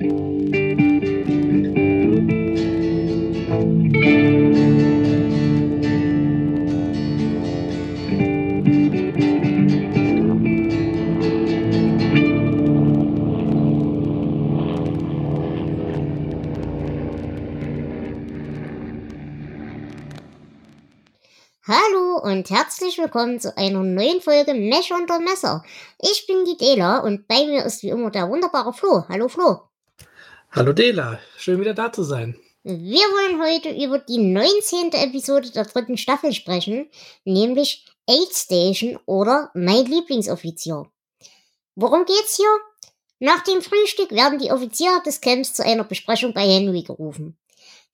Hallo 0.00 0.10
und 22.22 22.50
herzlich 22.50 22.98
willkommen 22.98 23.40
zu 23.40 23.56
einer 23.56 23.82
neuen 23.82 24.20
Folge 24.20 24.54
Mesh 24.54 24.92
unter 24.92 25.18
Messer. 25.18 25.64
Ich 26.00 26.28
bin 26.28 26.44
die 26.44 26.56
Dela 26.56 26.98
und 27.00 27.26
bei 27.26 27.44
mir 27.46 27.64
ist 27.64 27.82
wie 27.82 27.88
immer 27.88 28.12
der 28.12 28.28
wunderbare 28.28 28.72
Flo. 28.72 29.02
Hallo 29.08 29.26
Flo. 29.26 29.67
Hallo 30.50 30.72
Dela, 30.72 31.20
schön 31.36 31.60
wieder 31.60 31.74
da 31.74 31.92
zu 31.92 32.02
sein. 32.02 32.34
Wir 32.62 33.02
wollen 33.02 33.42
heute 33.42 33.68
über 33.68 33.98
die 33.98 34.16
19. 34.16 34.92
Episode 34.92 35.50
der 35.50 35.66
dritten 35.66 35.98
Staffel 35.98 36.32
sprechen, 36.32 36.88
nämlich 37.24 37.84
Aid 38.06 38.32
Station 38.32 38.98
oder 39.04 39.50
Mein 39.52 39.84
Lieblingsoffizier. 39.84 40.86
Worum 41.74 42.06
geht's 42.06 42.36
hier? 42.36 42.48
Nach 43.18 43.44
dem 43.44 43.60
Frühstück 43.60 44.10
werden 44.10 44.38
die 44.38 44.50
Offiziere 44.50 45.02
des 45.04 45.20
Camps 45.20 45.52
zu 45.52 45.66
einer 45.66 45.84
Besprechung 45.84 46.32
bei 46.32 46.48
Henry 46.48 46.82
gerufen. 46.82 47.36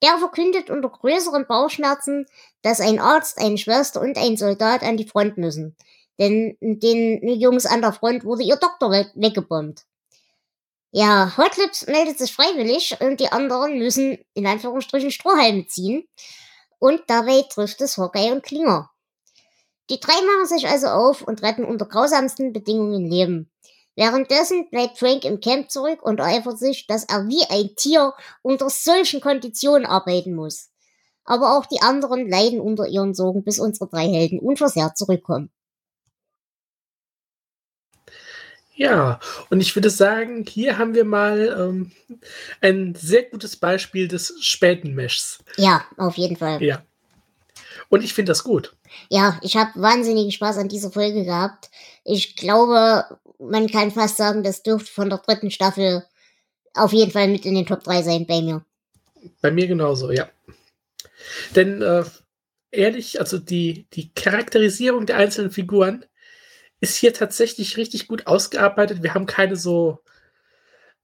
Der 0.00 0.18
verkündet 0.18 0.70
unter 0.70 0.90
größeren 0.90 1.46
Bauchschmerzen, 1.48 2.26
dass 2.62 2.80
ein 2.80 3.00
Arzt, 3.00 3.38
eine 3.38 3.58
Schwester 3.58 4.00
und 4.00 4.16
ein 4.16 4.36
Soldat 4.36 4.84
an 4.84 4.96
die 4.96 5.08
Front 5.08 5.38
müssen. 5.38 5.74
Denn 6.20 6.56
den 6.60 7.26
Jungs 7.26 7.66
an 7.66 7.80
der 7.80 7.92
Front 7.92 8.24
wurde 8.24 8.44
ihr 8.44 8.56
Doktor 8.56 8.92
weggebombt. 8.92 9.86
Ja, 10.96 11.36
Hotlips 11.36 11.88
meldet 11.88 12.18
sich 12.18 12.32
freiwillig 12.32 12.96
und 13.00 13.18
die 13.18 13.32
anderen 13.32 13.78
müssen 13.78 14.16
in 14.34 14.46
Anführungsstrichen 14.46 15.10
Strohhalme 15.10 15.66
ziehen. 15.66 16.06
Und 16.78 17.02
dabei 17.08 17.42
trifft 17.42 17.80
es 17.80 17.98
Hawkeye 17.98 18.30
und 18.30 18.44
Klinger. 18.44 18.92
Die 19.90 19.98
drei 19.98 20.12
machen 20.12 20.46
sich 20.46 20.68
also 20.68 20.86
auf 20.86 21.22
und 21.22 21.42
retten 21.42 21.64
unter 21.64 21.86
grausamsten 21.86 22.52
Bedingungen 22.52 23.10
Leben. 23.10 23.50
Währenddessen 23.96 24.70
bleibt 24.70 25.00
Frank 25.00 25.24
im 25.24 25.40
Camp 25.40 25.68
zurück 25.68 26.00
und 26.00 26.20
eifert 26.20 26.60
sich, 26.60 26.86
dass 26.86 27.02
er 27.02 27.26
wie 27.26 27.42
ein 27.50 27.74
Tier 27.74 28.14
unter 28.42 28.70
solchen 28.70 29.20
Konditionen 29.20 29.86
arbeiten 29.86 30.36
muss. 30.36 30.70
Aber 31.24 31.58
auch 31.58 31.66
die 31.66 31.82
anderen 31.82 32.30
leiden 32.30 32.60
unter 32.60 32.86
ihren 32.86 33.14
Sorgen, 33.14 33.42
bis 33.42 33.58
unsere 33.58 33.90
drei 33.90 34.06
Helden 34.06 34.38
unversehrt 34.38 34.96
zurückkommen. 34.96 35.50
Ja, 38.76 39.20
und 39.50 39.60
ich 39.60 39.74
würde 39.76 39.90
sagen, 39.90 40.44
hier 40.48 40.78
haben 40.78 40.94
wir 40.94 41.04
mal 41.04 41.56
ähm, 41.58 41.92
ein 42.60 42.94
sehr 42.96 43.22
gutes 43.22 43.56
Beispiel 43.56 44.08
des 44.08 44.34
späten 44.40 44.94
Meshs. 44.94 45.38
Ja, 45.56 45.84
auf 45.96 46.16
jeden 46.16 46.36
Fall. 46.36 46.62
Ja. 46.62 46.82
Und 47.88 48.02
ich 48.02 48.14
finde 48.14 48.30
das 48.30 48.42
gut. 48.42 48.74
Ja, 49.10 49.38
ich 49.42 49.56
habe 49.56 49.70
wahnsinnigen 49.80 50.32
Spaß 50.32 50.58
an 50.58 50.68
dieser 50.68 50.90
Folge 50.90 51.24
gehabt. 51.24 51.70
Ich 52.04 52.34
glaube, 52.36 53.04
man 53.38 53.68
kann 53.68 53.92
fast 53.92 54.16
sagen, 54.16 54.42
das 54.42 54.62
dürfte 54.62 54.90
von 54.90 55.08
der 55.08 55.18
dritten 55.18 55.50
Staffel 55.50 56.04
auf 56.74 56.92
jeden 56.92 57.12
Fall 57.12 57.28
mit 57.28 57.46
in 57.46 57.54
den 57.54 57.66
Top 57.66 57.84
3 57.84 58.02
sein 58.02 58.26
bei 58.26 58.42
mir. 58.42 58.64
Bei 59.40 59.52
mir 59.52 59.68
genauso, 59.68 60.10
ja. 60.10 60.28
Denn 61.54 61.80
äh, 61.80 62.04
ehrlich, 62.72 63.20
also 63.20 63.38
die, 63.38 63.86
die 63.92 64.12
Charakterisierung 64.12 65.06
der 65.06 65.16
einzelnen 65.16 65.50
Figuren 65.50 66.04
ist 66.84 66.96
hier 66.96 67.14
tatsächlich 67.14 67.78
richtig 67.78 68.08
gut 68.08 68.26
ausgearbeitet. 68.26 69.02
Wir 69.02 69.14
haben 69.14 69.24
keine 69.24 69.56
so, 69.56 70.00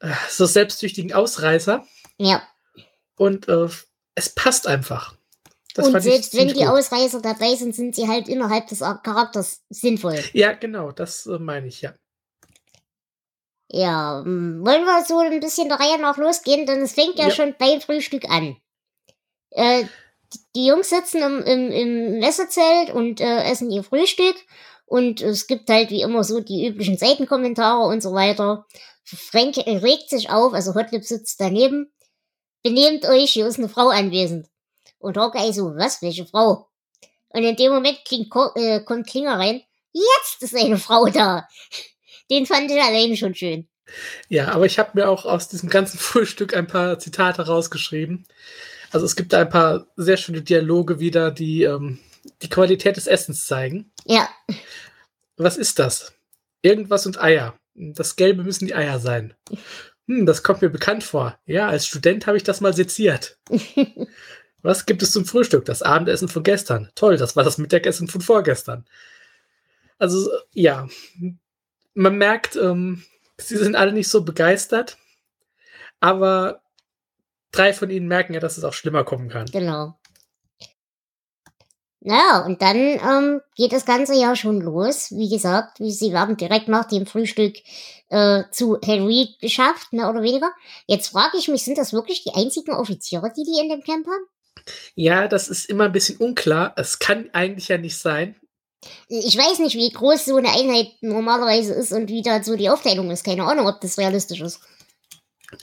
äh, 0.01 0.13
so 0.29 0.45
selbstsüchtigen 0.45 1.15
Ausreißer. 1.15 1.87
Ja. 2.19 2.43
Und 3.17 3.49
äh, 3.49 3.69
es 4.15 4.29
passt 4.29 4.67
einfach. 4.67 5.17
Das 5.75 5.87
und 5.87 5.99
selbst 6.03 6.37
wenn 6.37 6.49
die 6.49 6.55
gut. 6.55 6.67
Ausreißer 6.67 7.23
dabei 7.23 7.55
sind, 7.55 7.75
sind 7.75 7.95
sie 7.95 8.09
halt 8.09 8.29
innerhalb 8.29 8.67
des 8.67 8.81
Charakters 8.81 9.63
sinnvoll. 9.71 10.23
Ja, 10.35 10.53
genau, 10.53 10.93
das 10.93 11.25
äh, 11.27 11.39
meine 11.39 11.69
ich, 11.69 11.81
ja. 11.81 11.95
Ja, 13.69 14.21
hm, 14.23 14.61
wollen 14.67 14.85
wir 14.85 15.05
so 15.07 15.19
ein 15.19 15.41
bisschen 15.41 15.69
der 15.69 15.81
Reihe 15.81 15.99
nach 15.99 16.19
losgehen, 16.19 16.67
denn 16.67 16.83
es 16.83 16.93
fängt 16.93 17.19
ja, 17.19 17.29
ja. 17.29 17.31
schon 17.31 17.55
beim 17.59 17.81
Frühstück 17.81 18.29
an. 18.29 18.57
Äh, 19.51 19.85
die 20.55 20.67
Jungs 20.67 20.91
sitzen 20.91 21.23
im, 21.23 21.43
im, 21.43 21.71
im 21.71 22.19
Messezelt 22.19 22.91
und 22.91 23.21
äh, 23.21 23.45
essen 23.45 23.71
ihr 23.71 23.83
Frühstück 23.83 24.37
und 24.91 25.21
es 25.21 25.47
gibt 25.47 25.71
halt 25.71 25.91
wie 25.91 26.03
immer 26.03 26.25
so 26.25 26.41
die 26.41 26.67
üblichen 26.67 26.99
Seitenkommentare 26.99 27.87
und 27.87 28.03
so 28.03 28.13
weiter. 28.13 28.67
Frank 29.05 29.57
regt 29.57 30.11
sich 30.11 30.31
auf, 30.31 30.53
also 30.53 30.75
Hotlip 30.75 31.05
sitzt 31.05 31.41
daneben. 31.41 31.93
Benehmt 32.65 33.07
euch, 33.07 33.31
hier 33.31 33.47
ist 33.47 33.59
eine 33.59 33.69
Frau 33.69 33.91
anwesend. 33.91 34.49
Und 34.99 35.17
Hawkeye 35.17 35.53
so, 35.53 35.77
was, 35.77 36.03
welche 36.03 36.27
Frau? 36.27 36.69
Und 37.29 37.45
in 37.45 37.55
dem 37.55 37.71
Moment 37.71 38.01
klingt, 38.05 38.35
äh, 38.57 38.81
kommt 38.81 39.07
Klinger 39.07 39.39
rein. 39.39 39.63
Jetzt 39.93 40.43
ist 40.43 40.57
eine 40.57 40.77
Frau 40.77 41.07
da. 41.07 41.47
Den 42.31 42.45
fand 42.45 42.69
ich 42.69 42.83
alleine 42.83 43.17
schon 43.17 43.37
schön. 43.37 43.69
Ja, 44.29 44.49
aber 44.49 44.67
ich 44.67 44.81
habe 44.81 44.91
mir 44.95 45.09
auch 45.09 45.25
aus 45.25 45.47
diesem 45.47 45.69
ganzen 45.69 45.99
Frühstück 46.01 46.57
ein 46.57 46.67
paar 46.67 46.99
Zitate 46.99 47.47
rausgeschrieben. 47.47 48.27
Also 48.91 49.07
es 49.07 49.15
gibt 49.15 49.33
ein 49.35 49.51
paar 49.51 49.87
sehr 49.95 50.17
schöne 50.17 50.43
Dialoge 50.43 50.99
wieder, 50.99 51.31
die 51.31 51.63
ähm, 51.63 52.01
die 52.43 52.49
Qualität 52.49 52.97
des 52.97 53.07
Essens 53.07 53.47
zeigen. 53.47 53.93
Ja. 54.05 54.29
Was 55.37 55.57
ist 55.57 55.79
das? 55.79 56.13
Irgendwas 56.63 57.07
und 57.07 57.21
Eier. 57.21 57.59
Das 57.75 58.17
Gelbe 58.17 58.43
müssen 58.43 58.67
die 58.67 58.75
Eier 58.75 58.99
sein. 58.99 59.35
Hm, 60.07 60.27
das 60.27 60.43
kommt 60.43 60.63
mir 60.63 60.71
bekannt 60.71 61.05
vor. 61.05 61.39
Ja, 61.47 61.69
als 61.69 61.87
Student 61.87 62.27
habe 62.27 62.37
ich 62.37 62.43
das 62.43 62.61
mal 62.61 62.75
seziert. 62.75 63.39
Was 64.63 64.85
gibt 64.85 65.03
es 65.03 65.13
zum 65.13 65.25
Frühstück? 65.25 65.65
Das 65.65 65.83
Abendessen 65.83 66.29
von 66.29 66.43
gestern. 66.43 66.91
Toll, 66.95 67.17
das 67.17 67.37
war 67.37 67.45
das 67.45 67.59
Mittagessen 67.59 68.09
von 68.09 68.21
vorgestern. 68.21 68.85
Also, 69.99 70.31
ja, 70.53 70.89
man 71.95 72.19
merkt, 72.19 72.57
ähm, 72.57 73.03
sie 73.39 73.57
sind 73.57 73.77
alle 73.77 73.93
nicht 73.93 74.09
so 74.09 74.23
begeistert, 74.23 74.99
aber 76.01 76.63
drei 77.53 77.73
von 77.73 77.91
ihnen 77.91 78.09
merken 78.09 78.35
ja, 78.35 78.41
dass 78.41 78.59
es 78.59 78.65
auch 78.65 78.75
schlimmer 78.75 79.05
kommen 79.05 79.29
kann. 79.29 79.47
Genau. 79.47 80.00
Naja, 82.03 82.45
und 82.47 82.63
dann 82.63 82.77
ähm, 82.77 83.41
geht 83.57 83.73
das 83.73 83.85
Ganze 83.85 84.15
ja 84.15 84.35
schon 84.35 84.61
los. 84.61 85.11
Wie 85.11 85.29
gesagt, 85.29 85.79
sie 85.81 86.13
werden 86.13 86.37
direkt 86.37 86.69
nach 86.69 86.87
dem 86.87 87.05
Frühstück 87.05 87.57
äh, 88.09 88.45
zu 88.51 88.79
Henry 88.83 89.37
geschafft, 89.41 89.93
mehr 89.93 90.09
oder 90.09 90.23
weniger. 90.23 90.51
Jetzt 90.87 91.09
frage 91.09 91.37
ich 91.37 91.49
mich, 91.49 91.63
sind 91.63 91.77
das 91.77 91.93
wirklich 91.93 92.25
die 92.25 92.35
einzigen 92.35 92.73
Offiziere, 92.73 93.31
die 93.37 93.45
die 93.45 93.61
in 93.61 93.69
dem 93.69 93.83
Camp 93.83 94.07
haben? 94.07 94.25
Ja, 94.95 95.29
das 95.29 95.49
ist 95.49 95.69
immer 95.69 95.85
ein 95.85 95.93
bisschen 95.93 96.17
unklar. 96.17 96.73
Es 96.77 96.99
kann 96.99 97.29
eigentlich 97.33 97.69
ja 97.69 97.77
nicht 97.77 97.99
sein. 97.99 98.37
Ich 99.09 99.37
weiß 99.37 99.59
nicht, 99.59 99.77
wie 99.77 99.91
groß 99.91 100.25
so 100.25 100.37
eine 100.37 100.53
Einheit 100.53 100.89
normalerweise 101.03 101.75
ist 101.75 101.93
und 101.93 102.09
wie 102.09 102.23
da 102.23 102.43
so 102.43 102.57
die 102.57 102.71
Aufteilung 102.71 103.11
ist. 103.11 103.25
Keine 103.25 103.45
Ahnung, 103.45 103.67
ob 103.67 103.81
das 103.83 103.99
realistisch 103.99 104.41
ist. 104.41 104.61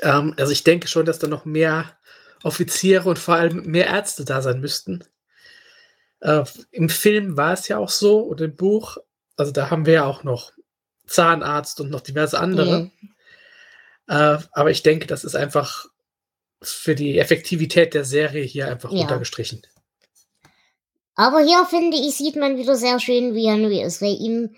Ähm, 0.01 0.35
also 0.37 0.51
ich 0.51 0.63
denke 0.63 0.87
schon, 0.87 1.05
dass 1.05 1.17
da 1.17 1.27
noch 1.27 1.45
mehr 1.45 1.97
Offiziere 2.43 3.09
und 3.09 3.17
vor 3.17 3.35
allem 3.35 3.63
mehr 3.63 3.87
Ärzte 3.87 4.23
da 4.23 4.43
sein 4.43 4.59
müssten. 4.61 5.03
Äh, 6.21 6.43
Im 6.71 6.89
Film 6.89 7.37
war 7.37 7.53
es 7.53 7.67
ja 7.67 7.77
auch 7.77 7.89
so 7.89 8.19
und 8.19 8.41
im 8.41 8.55
Buch, 8.55 8.97
also 9.35 9.51
da 9.51 9.69
haben 9.69 9.85
wir 9.85 9.93
ja 9.93 10.05
auch 10.05 10.23
noch 10.23 10.51
Zahnarzt 11.05 11.79
und 11.79 11.89
noch 11.89 12.01
diverse 12.01 12.39
andere. 12.39 12.79
Mhm. 12.79 12.91
Äh, 14.07 14.37
aber 14.51 14.71
ich 14.71 14.83
denke, 14.83 15.07
das 15.07 15.23
ist 15.23 15.35
einfach 15.35 15.85
für 16.61 16.95
die 16.95 17.19
Effektivität 17.19 17.93
der 17.93 18.03
Serie 18.03 18.43
hier 18.43 18.67
einfach 18.67 18.91
ja. 18.91 19.01
untergestrichen. 19.01 19.61
Aber 21.15 21.39
hier 21.39 21.65
finde 21.65 21.97
ich, 21.97 22.15
sieht 22.15 22.35
man 22.35 22.57
wieder 22.57 22.75
sehr 22.75 22.99
schön, 22.99 23.33
wie 23.33 23.49
Henry 23.49 23.81
ist, 23.81 24.01
weil 24.01 24.13
ihm, 24.13 24.55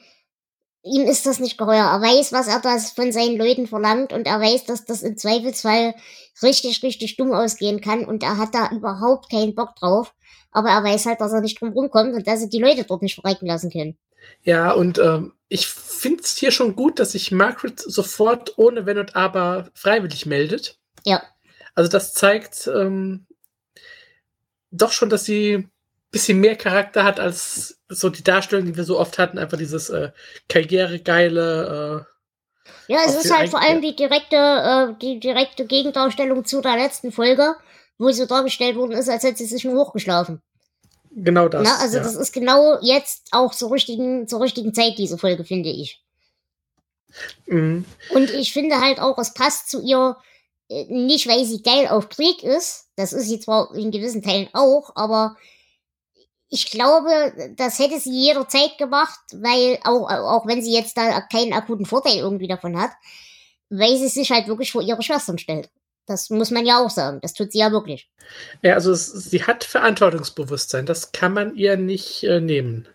ihm 0.84 1.03
ist 1.03 1.26
das 1.26 1.40
nicht 1.40 1.58
geheuer. 1.58 1.86
Er 1.86 2.02
weiß, 2.02 2.34
was 2.34 2.47
er 2.47 2.59
da 2.59 2.78
von 2.78 3.12
seinen 3.12 3.38
Leuten 3.38 3.66
verlangt 3.66 4.12
und 4.12 4.28
er 4.28 4.40
weiß, 4.40 4.66
dass 4.66 4.86
das 4.86 5.02
im 5.02 5.18
Zweifelsfall 5.18 5.96
richtig, 6.44 6.84
richtig 6.84 7.16
dumm 7.17 7.32
ausgehen 7.32 7.79
kann 7.82 8.06
und 8.06 8.23
er 8.23 8.38
hat 8.38 8.53
da 8.53 8.72
überhaupt 8.72 9.32
keinen 9.32 9.56
Bock 9.56 9.76
drauf. 9.76 10.14
Aber 10.51 10.69
er 10.69 10.84
weiß 10.84 11.05
halt, 11.05 11.22
dass 11.22 11.31
er 11.31 11.41
nicht 11.41 11.59
drum 11.59 11.73
rumkommt 11.73 12.13
und 12.13 12.28
dass 12.28 12.41
er 12.41 12.47
die 12.47 12.59
Leute 12.59 12.84
dort 12.84 13.01
nicht 13.01 13.16
verrecken 13.16 13.46
lassen 13.46 13.72
können. 13.72 13.97
Ja, 14.43 14.72
und 14.72 14.97
ähm, 14.99 15.34
ich 15.47 15.67
finde 15.67 16.23
es 16.23 16.37
hier 16.37 16.51
schon 16.51 16.75
gut, 16.75 16.99
dass 16.99 17.13
sich 17.13 17.31
Margaret 17.31 17.79
sofort 17.79 18.57
ohne 18.57 18.85
Wenn 18.85 18.97
und 18.97 19.16
Aber 19.16 19.69
freiwillig 19.73 20.25
meldet. 20.25 20.78
Ja. 21.05 21.23
Also 21.75 21.90
das 21.90 22.13
zeigt 22.13 22.67
ähm, 22.67 23.25
doch 24.72 24.91
schon, 24.91 25.09
dass 25.09 25.25
sie 25.25 25.67
bisschen 26.11 26.40
mehr 26.40 26.55
Charakter 26.55 27.03
hat 27.03 27.19
als 27.19 27.79
so 27.87 28.09
die 28.09 28.23
Darstellung, 28.23 28.66
die 28.66 28.75
wir 28.75 28.84
so 28.84 28.99
oft 28.99 29.17
hatten, 29.17 29.37
einfach 29.37 29.57
dieses 29.57 29.90
äh, 29.90 30.11
karrieregeile. 30.47 32.05
Äh, 32.87 32.93
ja, 32.93 32.99
es 33.05 33.23
ist 33.23 33.35
halt 33.35 33.49
vor 33.49 33.61
allem 33.61 33.81
die 33.81 33.96
direkte, 33.96 34.35
äh, 34.35 34.93
die 35.01 35.19
direkte 35.19 35.66
Gegendarstellung 35.66 36.46
zu 36.46 36.61
der 36.61 36.78
letzten 36.78 37.11
Folge, 37.11 37.55
wo 37.99 38.09
sie 38.09 38.25
dargestellt 38.25 38.75
worden 38.75 38.93
ist, 38.93 39.07
als 39.07 39.22
hätte 39.22 39.37
sie 39.37 39.46
sich 39.46 39.63
nur 39.63 39.85
hochgeschlafen. 39.85 40.41
Genau 41.11 41.47
das. 41.47 41.63
Na, 41.63 41.78
also 41.78 41.97
ja. 41.97 42.03
das 42.03 42.16
ist 42.16 42.31
genau 42.31 42.79
jetzt 42.81 43.28
auch 43.29 43.53
zur 43.53 43.72
richtigen, 43.72 44.28
zur 44.28 44.41
richtigen 44.41 44.73
Zeit, 44.73 44.97
diese 44.97 45.19
Folge, 45.19 45.43
finde 45.43 45.69
ich. 45.69 46.01
Mhm. 47.46 47.85
Und 48.16 48.31
ich 48.31 48.51
finde 48.51 48.81
halt 48.81 48.99
auch, 48.99 49.19
es 49.19 49.35
passt 49.35 49.69
zu 49.69 49.79
ihr, 49.81 50.17
Äh, 50.69 50.85
nicht, 50.87 51.28
weil 51.28 51.46
sie 51.46 51.63
geil 51.63 51.87
auf 51.87 52.09
Krieg 52.09 52.43
ist, 52.43 52.90
das 52.96 53.11
ist 53.11 53.28
sie 53.28 53.40
zwar 53.40 53.73
in 53.73 53.90
gewissen 53.90 54.22
Teilen 54.22 54.49
auch, 54.53 54.91
aber 54.96 55.35
ich 56.49 56.69
glaube, 56.69 57.53
das 57.57 57.79
hätte 57.79 57.99
sie 57.99 58.11
jederzeit 58.11 58.78
gemacht, 58.78 59.19
weil 59.34 59.79
auch, 59.84 60.07
auch 60.09 60.46
wenn 60.46 60.61
sie 60.61 60.72
jetzt 60.72 60.96
da 60.96 61.22
keinen 61.22 61.53
akuten 61.53 61.87
Vorteil 61.87 62.17
irgendwie 62.17 62.47
davon 62.47 62.79
hat, 62.79 62.91
weil 63.69 63.97
sie 63.97 64.09
sich 64.09 64.29
halt 64.29 64.47
wirklich 64.47 64.72
vor 64.72 64.84
ihre 64.84 65.01
Schwestern 65.01 65.40
stellt. 65.40 65.69
Das 66.09 66.29
muss 66.29 66.52
man 66.52 66.66
ja 66.66 66.84
auch 66.84 66.90
sagen. 66.90 67.20
Das 67.22 67.34
tut 67.34 67.52
sie 67.52 67.59
ja 67.59 67.72
wirklich. 67.72 68.09
Ja, 68.61 68.73
also 68.73 68.91
es, 68.91 69.08
sie 69.08 69.44
hat 69.44 69.64
Verantwortungsbewusstsein. 69.64 70.85
Das 70.85 71.11
kann 71.11 71.34
man 71.34 71.56
ihr 71.56 71.78
nicht 71.78 72.23
äh, 72.23 72.41
nehmen. 72.41 72.88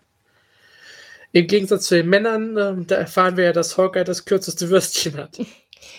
Im 1.31 1.47
Gegensatz 1.47 1.87
zu 1.87 1.95
den 1.95 2.09
Männern, 2.09 2.57
äh, 2.57 2.85
da 2.85 2.95
erfahren 2.95 3.37
wir 3.37 3.45
ja, 3.45 3.53
dass 3.53 3.77
Hawkeye 3.77 4.03
das 4.03 4.25
kürzeste 4.25 4.69
Würstchen 4.69 5.17
hat. 5.17 5.39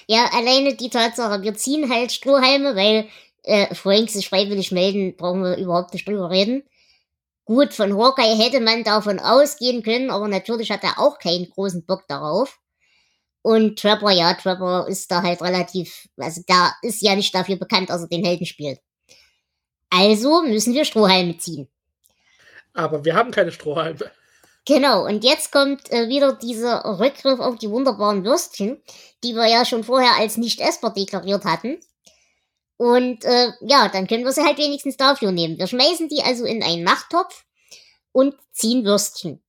Ja, 0.08 0.30
alleine 0.32 0.74
die 0.74 0.90
Tatsache, 0.90 1.42
wir 1.42 1.54
ziehen 1.54 1.90
halt 1.92 2.12
Strohhalme, 2.12 2.76
weil 2.76 3.08
äh, 3.42 3.74
Frank 3.74 4.10
sich 4.10 4.28
freiwillig 4.28 4.70
melden, 4.70 5.16
brauchen 5.16 5.42
wir 5.42 5.56
überhaupt 5.56 5.94
nicht 5.94 6.06
drüber 6.06 6.30
reden. 6.30 6.62
Gut, 7.44 7.72
von 7.74 7.96
Hawkeye 7.96 8.36
hätte 8.36 8.60
man 8.60 8.84
davon 8.84 9.18
ausgehen 9.18 9.82
können, 9.82 10.10
aber 10.10 10.28
natürlich 10.28 10.70
hat 10.70 10.82
er 10.84 10.98
auch 10.98 11.18
keinen 11.18 11.48
großen 11.50 11.84
Bock 11.86 12.04
darauf. 12.08 12.58
Und 13.46 13.78
Trapper, 13.78 14.10
ja, 14.10 14.34
Trapper 14.34 14.88
ist 14.88 15.08
da 15.08 15.22
halt 15.22 15.40
relativ, 15.40 16.08
also 16.16 16.42
da 16.48 16.72
ist 16.82 17.00
ja 17.00 17.14
nicht 17.14 17.32
dafür 17.32 17.54
bekannt, 17.54 17.90
dass 17.90 18.02
er 18.02 18.08
den 18.08 18.24
Helden 18.24 18.44
spielt. 18.44 18.80
Also 19.88 20.42
müssen 20.42 20.74
wir 20.74 20.84
Strohhalme 20.84 21.38
ziehen. 21.38 21.68
Aber 22.74 23.04
wir 23.04 23.14
haben 23.14 23.30
keine 23.30 23.52
Strohhalme. 23.52 24.10
Genau, 24.64 25.06
und 25.06 25.22
jetzt 25.22 25.52
kommt 25.52 25.92
äh, 25.92 26.08
wieder 26.08 26.32
dieser 26.32 26.98
Rückgriff 26.98 27.38
auf 27.38 27.54
die 27.54 27.70
wunderbaren 27.70 28.24
Würstchen, 28.24 28.82
die 29.22 29.36
wir 29.36 29.46
ja 29.46 29.64
schon 29.64 29.84
vorher 29.84 30.16
als 30.18 30.38
nicht 30.38 30.60
essbar 30.60 30.92
deklariert 30.92 31.44
hatten. 31.44 31.78
Und 32.78 33.24
äh, 33.24 33.52
ja, 33.60 33.88
dann 33.88 34.08
können 34.08 34.24
wir 34.24 34.32
sie 34.32 34.42
halt 34.42 34.58
wenigstens 34.58 34.96
dafür 34.96 35.30
nehmen. 35.30 35.56
Wir 35.56 35.68
schmeißen 35.68 36.08
die 36.08 36.24
also 36.24 36.46
in 36.46 36.64
einen 36.64 36.82
Nachttopf 36.82 37.44
und 38.10 38.34
ziehen 38.50 38.84
Würstchen. 38.84 39.40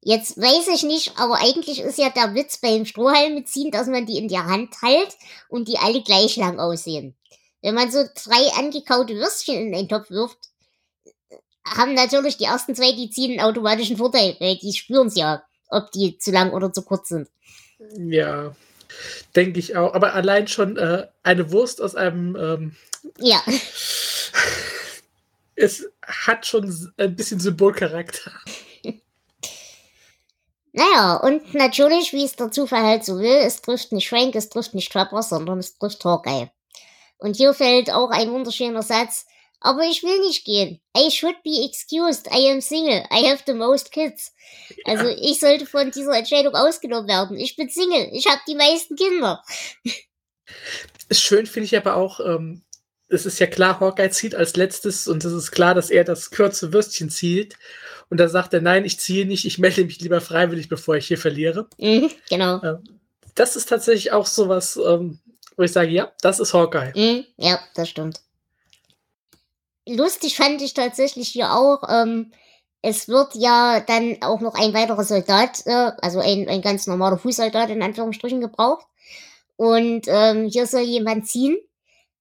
Jetzt 0.00 0.38
weiß 0.38 0.68
ich 0.74 0.84
nicht, 0.84 1.18
aber 1.18 1.40
eigentlich 1.40 1.80
ist 1.80 1.98
ja 1.98 2.10
der 2.10 2.34
Witz 2.34 2.58
beim 2.58 2.86
Strohhalm 2.86 3.44
ziehen, 3.46 3.70
dass 3.70 3.88
man 3.88 4.06
die 4.06 4.18
in 4.18 4.28
der 4.28 4.46
Hand 4.46 4.74
hält 4.80 5.16
und 5.48 5.68
die 5.68 5.78
alle 5.78 6.02
gleich 6.02 6.36
lang 6.36 6.60
aussehen. 6.60 7.16
Wenn 7.62 7.74
man 7.74 7.90
so 7.90 8.04
drei 8.14 8.52
angekaute 8.56 9.16
Würstchen 9.16 9.56
in 9.56 9.74
einen 9.74 9.88
Topf 9.88 10.10
wirft, 10.10 10.38
haben 11.66 11.94
natürlich 11.94 12.36
die 12.36 12.44
ersten 12.44 12.74
zwei, 12.74 12.92
die 12.92 13.10
ziehen 13.10 13.32
einen 13.32 13.48
automatischen 13.48 13.96
Vorteil, 13.96 14.36
weil 14.38 14.56
die 14.56 14.72
spüren 14.72 15.08
es 15.08 15.16
ja, 15.16 15.42
ob 15.68 15.90
die 15.90 16.18
zu 16.18 16.30
lang 16.30 16.52
oder 16.52 16.72
zu 16.72 16.82
kurz 16.82 17.08
sind. 17.08 17.28
Ja, 17.96 18.54
denke 19.34 19.58
ich 19.58 19.76
auch. 19.76 19.94
Aber 19.94 20.14
allein 20.14 20.48
schon 20.48 20.76
äh, 20.76 21.06
eine 21.22 21.52
Wurst 21.52 21.82
aus 21.82 21.94
einem. 21.94 22.36
Ähm, 22.36 22.76
ja. 23.18 23.42
es 25.56 25.88
hat 26.02 26.46
schon 26.46 26.92
ein 26.96 27.16
bisschen 27.16 27.40
Symbolcharakter. 27.40 28.32
Naja, 30.72 31.16
und 31.16 31.54
natürlich, 31.54 32.12
wie 32.12 32.24
es 32.24 32.36
der 32.36 32.50
Zufall 32.50 32.84
halt 32.84 33.04
so 33.04 33.18
will, 33.18 33.36
es 33.36 33.62
trifft 33.62 33.92
nicht 33.92 34.08
Frank, 34.08 34.34
es 34.34 34.48
trifft 34.48 34.74
nicht 34.74 34.92
Trapper, 34.92 35.22
sondern 35.22 35.58
es 35.58 35.78
trifft 35.78 36.04
Hawkeye. 36.04 36.50
Und 37.18 37.36
hier 37.36 37.54
fällt 37.54 37.90
auch 37.90 38.10
ein 38.10 38.30
wunderschöner 38.30 38.82
Satz, 38.82 39.26
aber 39.60 39.82
ich 39.82 40.02
will 40.02 40.20
nicht 40.20 40.44
gehen. 40.44 40.80
I 40.96 41.10
should 41.10 41.42
be 41.42 41.64
excused. 41.64 42.28
I 42.28 42.50
am 42.50 42.60
single. 42.60 43.04
I 43.10 43.28
have 43.28 43.42
the 43.46 43.54
most 43.54 43.90
kids. 43.90 44.32
Also 44.84 45.08
ich 45.08 45.40
sollte 45.40 45.66
von 45.66 45.90
dieser 45.90 46.16
Entscheidung 46.16 46.54
ausgenommen 46.54 47.08
werden. 47.08 47.36
Ich 47.38 47.56
bin 47.56 47.68
Single. 47.68 48.08
Ich 48.12 48.26
habe 48.26 48.40
die 48.46 48.54
meisten 48.54 48.94
Kinder. 48.94 49.42
Schön 51.10 51.46
finde 51.46 51.66
ich 51.66 51.76
aber 51.76 51.96
auch, 51.96 52.20
ähm, 52.20 52.62
es 53.08 53.26
ist 53.26 53.38
ja 53.38 53.46
klar, 53.46 53.80
Hawkeye 53.80 54.10
zieht 54.10 54.34
als 54.34 54.56
letztes 54.56 55.08
und 55.08 55.24
es 55.24 55.32
ist 55.32 55.50
klar, 55.50 55.74
dass 55.74 55.90
er 55.90 56.04
das 56.04 56.30
kurze 56.30 56.72
Würstchen 56.72 57.10
zieht. 57.10 57.56
Und 58.10 58.18
da 58.18 58.28
sagt 58.28 58.54
er, 58.54 58.60
nein, 58.60 58.84
ich 58.84 59.00
ziehe 59.00 59.26
nicht, 59.26 59.44
ich 59.44 59.58
melde 59.58 59.84
mich 59.84 60.00
lieber 60.00 60.20
freiwillig, 60.20 60.68
bevor 60.68 60.96
ich 60.96 61.06
hier 61.06 61.18
verliere. 61.18 61.68
Mhm, 61.78 62.10
genau. 62.28 62.62
Ähm, 62.62 62.84
das 63.34 63.56
ist 63.56 63.68
tatsächlich 63.68 64.12
auch 64.12 64.26
sowas, 64.26 64.76
ähm, 64.76 65.18
wo 65.56 65.62
ich 65.62 65.72
sage, 65.72 65.90
ja, 65.90 66.12
das 66.20 66.40
ist 66.40 66.54
Hawkeye. 66.54 66.92
Mhm, 66.94 67.24
ja, 67.36 67.58
das 67.74 67.88
stimmt. 67.88 68.20
Lustig 69.86 70.36
fand 70.36 70.60
ich 70.60 70.74
tatsächlich 70.74 71.28
hier 71.28 71.52
auch, 71.52 71.82
ähm, 71.88 72.32
es 72.82 73.08
wird 73.08 73.34
ja 73.34 73.80
dann 73.80 74.18
auch 74.20 74.40
noch 74.40 74.54
ein 74.54 74.74
weiterer 74.74 75.04
Soldat, 75.04 75.66
äh, 75.66 75.92
also 76.00 76.20
ein, 76.20 76.48
ein 76.48 76.62
ganz 76.62 76.86
normaler 76.86 77.18
Fußsoldat 77.18 77.70
in 77.70 77.82
Anführungsstrichen 77.82 78.40
gebraucht. 78.40 78.86
Und 79.56 80.02
ähm, 80.06 80.46
hier 80.46 80.66
soll 80.66 80.82
jemand 80.82 81.26
ziehen. 81.26 81.58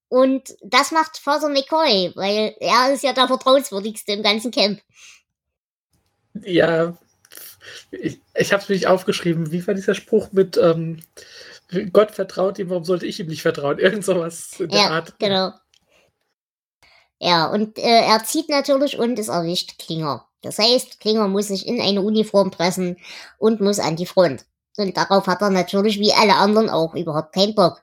Und 0.10 0.56
das 0.62 0.92
macht 0.92 1.18
Father 1.18 1.50
McCoy, 1.50 2.14
weil 2.16 2.56
er 2.60 2.94
ist 2.94 3.04
ja 3.04 3.14
der 3.14 3.28
vertrauenswürdigste 3.28 4.14
im 4.14 4.24
ganzen 4.24 4.52
Camp. 4.52 4.80
Ja, 6.44 6.98
ich, 7.92 8.22
ich 8.36 8.54
habe 8.54 8.64
es 8.64 8.70
mir 8.70 8.76
nicht 8.76 8.88
aufgeschrieben. 8.88 9.52
Wie 9.52 9.66
war 9.68 9.74
dieser 9.74 9.96
Spruch 9.96 10.32
mit 10.32 10.58
ähm, 10.58 11.02
Gott 11.92 12.12
vertraut 12.12 12.60
ihm, 12.60 12.70
warum 12.70 12.86
sollte 12.86 13.06
ich 13.06 13.20
ihm 13.20 13.28
nicht 13.28 13.42
vertrauen? 13.42 13.80
Irgend 13.80 14.06
sowas 14.06 14.60
in 14.60 14.70
der 14.70 14.80
ja, 14.80 14.90
Art. 14.90 15.20
Genau. 15.20 15.52
Ja, 17.20 17.48
und 17.48 17.78
äh, 17.78 18.06
er 18.06 18.24
zieht 18.24 18.50
natürlich 18.50 18.98
und 18.98 19.18
es 19.18 19.28
erwischt 19.28 19.80
Klinger. 19.80 20.28
Das 20.42 20.60
heißt, 20.60 21.00
Klinger 21.00 21.28
muss 21.28 21.48
sich 21.48 21.68
in 21.68 21.82
eine 21.82 22.02
Uniform 22.02 22.52
pressen 22.52 22.98
und 23.40 23.60
muss 23.60 23.80
an 23.80 23.96
die 23.96 24.06
Front. 24.06 24.46
Und 24.78 24.96
darauf 24.96 25.26
hat 25.26 25.42
er 25.42 25.50
natürlich 25.50 26.00
wie 26.00 26.14
alle 26.14 26.36
anderen 26.36 26.70
auch 26.70 26.94
überhaupt 26.94 27.34
keinen 27.34 27.56
Bock. 27.56 27.82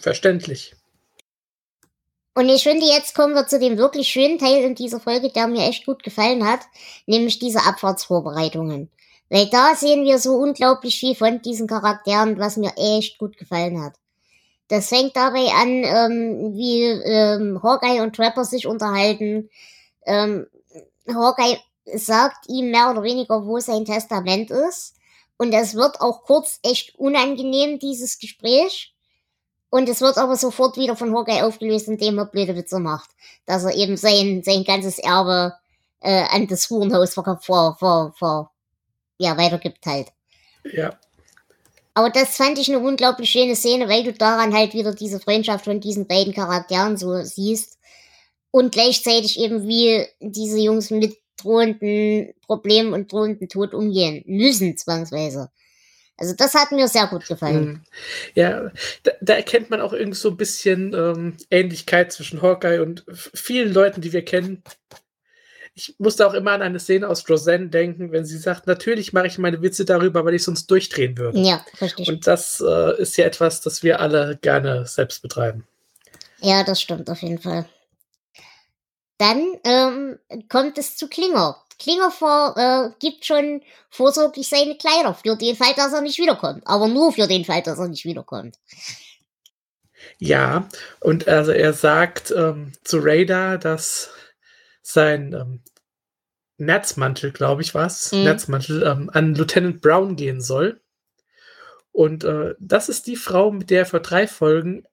Verständlich. 0.00 0.74
Und 2.34 2.48
ich 2.48 2.62
finde, 2.62 2.86
jetzt 2.86 3.14
kommen 3.14 3.34
wir 3.34 3.48
zu 3.48 3.58
dem 3.58 3.78
wirklich 3.78 4.08
schönen 4.08 4.38
Teil 4.38 4.62
in 4.62 4.76
dieser 4.76 5.00
Folge, 5.00 5.30
der 5.30 5.48
mir 5.48 5.66
echt 5.66 5.84
gut 5.86 6.04
gefallen 6.04 6.46
hat, 6.46 6.60
nämlich 7.06 7.40
diese 7.40 7.64
Abfahrtsvorbereitungen. 7.64 8.90
Weil 9.28 9.46
da 9.50 9.74
sehen 9.74 10.04
wir 10.04 10.18
so 10.18 10.36
unglaublich 10.36 10.98
viel 10.98 11.14
von 11.14 11.42
diesen 11.42 11.66
Charakteren, 11.66 12.38
was 12.38 12.56
mir 12.56 12.72
echt 12.76 13.18
gut 13.18 13.36
gefallen 13.36 13.82
hat. 13.82 13.94
Das 14.68 14.88
fängt 14.88 15.16
dabei 15.16 15.48
an, 15.48 15.82
ähm, 15.84 16.54
wie 16.54 16.84
ähm, 16.84 17.60
Hawkeye 17.62 18.02
und 18.02 18.14
Trapper 18.14 18.44
sich 18.44 18.66
unterhalten. 18.66 19.50
Ähm, 20.06 20.46
Hawkeye 21.08 21.58
sagt 21.94 22.48
ihm 22.48 22.70
mehr 22.70 22.90
oder 22.90 23.02
weniger, 23.02 23.46
wo 23.46 23.58
sein 23.60 23.84
Testament 23.84 24.50
ist. 24.50 24.94
Und 25.38 25.52
es 25.52 25.74
wird 25.74 26.00
auch 26.00 26.22
kurz 26.24 26.60
echt 26.62 26.94
unangenehm, 26.98 27.78
dieses 27.78 28.18
Gespräch. 28.18 28.94
Und 29.70 29.88
es 29.88 30.00
wird 30.00 30.16
aber 30.16 30.36
sofort 30.36 30.76
wieder 30.76 30.96
von 30.96 31.14
Hawkeye 31.14 31.42
aufgelöst, 31.42 31.88
indem 31.88 32.18
er 32.18 32.26
blöde 32.26 32.56
Witze 32.56 32.78
macht. 32.78 33.10
Dass 33.44 33.64
er 33.64 33.74
eben 33.74 33.96
sein, 33.96 34.42
sein 34.42 34.64
ganzes 34.64 34.98
Erbe 34.98 35.54
äh, 36.00 36.24
an 36.30 36.46
das 36.46 36.70
Hurenhaus 36.70 37.14
vor, 37.14 37.38
vor, 37.42 38.14
vor, 38.16 38.52
ja, 39.18 39.36
weitergibt 39.36 39.84
halt. 39.84 40.08
Ja. 40.72 40.98
Aber 41.94 42.10
das 42.10 42.36
fand 42.36 42.58
ich 42.58 42.68
eine 42.68 42.78
unglaublich 42.78 43.28
schöne 43.28 43.56
Szene, 43.56 43.88
weil 43.88 44.04
du 44.04 44.12
daran 44.12 44.54
halt 44.54 44.72
wieder 44.72 44.94
diese 44.94 45.18
Freundschaft 45.18 45.64
von 45.64 45.80
diesen 45.80 46.06
beiden 46.06 46.32
Charakteren 46.32 46.96
so 46.96 47.22
siehst. 47.22 47.78
Und 48.50 48.72
gleichzeitig 48.72 49.38
eben 49.38 49.66
wie 49.66 50.06
diese 50.20 50.58
Jungs 50.58 50.90
mit 50.90 51.18
drohenden 51.36 52.32
Problemen 52.46 52.92
und 52.92 53.12
drohenden 53.12 53.48
Tod 53.48 53.74
umgehen 53.74 54.22
müssen, 54.26 54.76
zwangsweise. 54.76 55.50
Also 56.18 56.34
das 56.34 56.54
hat 56.54 56.72
mir 56.72 56.88
sehr 56.88 57.06
gut 57.06 57.26
gefallen. 57.26 57.64
Hm. 57.64 57.80
Ja, 58.34 58.70
da, 59.04 59.12
da 59.20 59.34
erkennt 59.34 59.70
man 59.70 59.80
auch 59.80 59.92
irgendwie 59.92 60.18
so 60.18 60.30
ein 60.30 60.36
bisschen 60.36 60.92
ähm, 60.92 61.36
Ähnlichkeit 61.48 62.12
zwischen 62.12 62.42
Hawkeye 62.42 62.80
und 62.80 63.04
vielen 63.08 63.72
Leuten, 63.72 64.00
die 64.00 64.12
wir 64.12 64.24
kennen. 64.24 64.64
Ich 65.74 65.94
musste 65.98 66.26
auch 66.26 66.34
immer 66.34 66.50
an 66.50 66.62
eine 66.62 66.80
Szene 66.80 67.08
aus 67.08 67.28
Roseanne 67.30 67.68
denken, 67.68 68.10
wenn 68.10 68.24
sie 68.24 68.36
sagt, 68.36 68.66
natürlich 68.66 69.12
mache 69.12 69.28
ich 69.28 69.38
meine 69.38 69.62
Witze 69.62 69.84
darüber, 69.84 70.24
weil 70.24 70.34
ich 70.34 70.42
sonst 70.42 70.66
durchdrehen 70.66 71.16
würde. 71.16 71.38
Ja, 71.38 71.64
richtig. 71.80 72.08
Und 72.08 72.26
das 72.26 72.60
äh, 72.66 73.00
ist 73.00 73.16
ja 73.16 73.24
etwas, 73.24 73.60
das 73.60 73.84
wir 73.84 74.00
alle 74.00 74.36
gerne 74.42 74.86
selbst 74.86 75.22
betreiben. 75.22 75.68
Ja, 76.40 76.64
das 76.64 76.82
stimmt 76.82 77.08
auf 77.08 77.22
jeden 77.22 77.38
Fall. 77.38 77.68
Dann 79.18 79.54
ähm, 79.62 80.18
kommt 80.48 80.78
es 80.78 80.96
zu 80.96 81.08
Klinger. 81.08 81.62
Klingerfer 81.78 82.54
äh, 82.56 82.98
gibt 82.98 83.24
schon 83.24 83.62
vorsorglich 83.90 84.48
seine 84.48 84.76
Kleider 84.76 85.14
für 85.14 85.36
den 85.36 85.56
Fall, 85.56 85.74
dass 85.76 85.92
er 85.92 86.00
nicht 86.00 86.18
wiederkommt. 86.18 86.66
Aber 86.66 86.88
nur 86.88 87.12
für 87.12 87.26
den 87.26 87.44
Fall, 87.44 87.62
dass 87.62 87.78
er 87.78 87.88
nicht 87.88 88.04
wiederkommt. 88.04 88.56
Ja, 90.18 90.68
und 91.00 91.28
also 91.28 91.52
er 91.52 91.72
sagt 91.72 92.32
ähm, 92.32 92.72
zu 92.82 92.98
Raider, 93.00 93.58
dass 93.58 94.10
sein 94.82 95.32
ähm, 95.32 95.60
Netzmantel, 96.56 97.30
glaube 97.30 97.62
ich, 97.62 97.74
was, 97.74 98.12
mhm. 98.12 98.24
Netzmantel 98.24 98.82
ähm, 98.82 99.10
an 99.12 99.34
Lieutenant 99.34 99.80
Brown 99.80 100.16
gehen 100.16 100.40
soll. 100.40 100.80
Und 101.92 102.24
äh, 102.24 102.54
das 102.58 102.88
ist 102.88 103.06
die 103.06 103.16
Frau, 103.16 103.50
mit 103.50 103.70
der 103.70 103.80
er 103.80 103.86
vor 103.86 104.00
drei 104.00 104.26
Folgen 104.26 104.84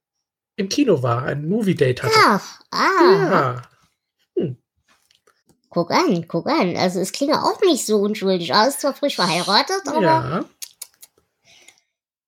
im 0.55 0.69
Kino 0.69 1.03
war, 1.03 1.23
ein 1.23 1.47
Movie-Date 1.47 2.03
hatte. 2.03 2.15
Ach, 2.17 2.61
ah. 2.71 2.87
Ja. 3.01 3.61
Guck 5.75 5.91
an, 5.91 6.25
guck 6.29 6.47
an. 6.47 6.77
Also 6.77 7.01
es 7.01 7.11
klingt 7.11 7.33
auch 7.33 7.59
nicht 7.59 7.85
so 7.85 7.97
unschuldig. 7.97 8.51
Er 8.51 8.69
ist 8.69 8.79
zwar 8.79 8.93
frisch 8.93 9.17
verheiratet, 9.17 9.81
aber. 9.87 10.01
Ja. 10.01 10.45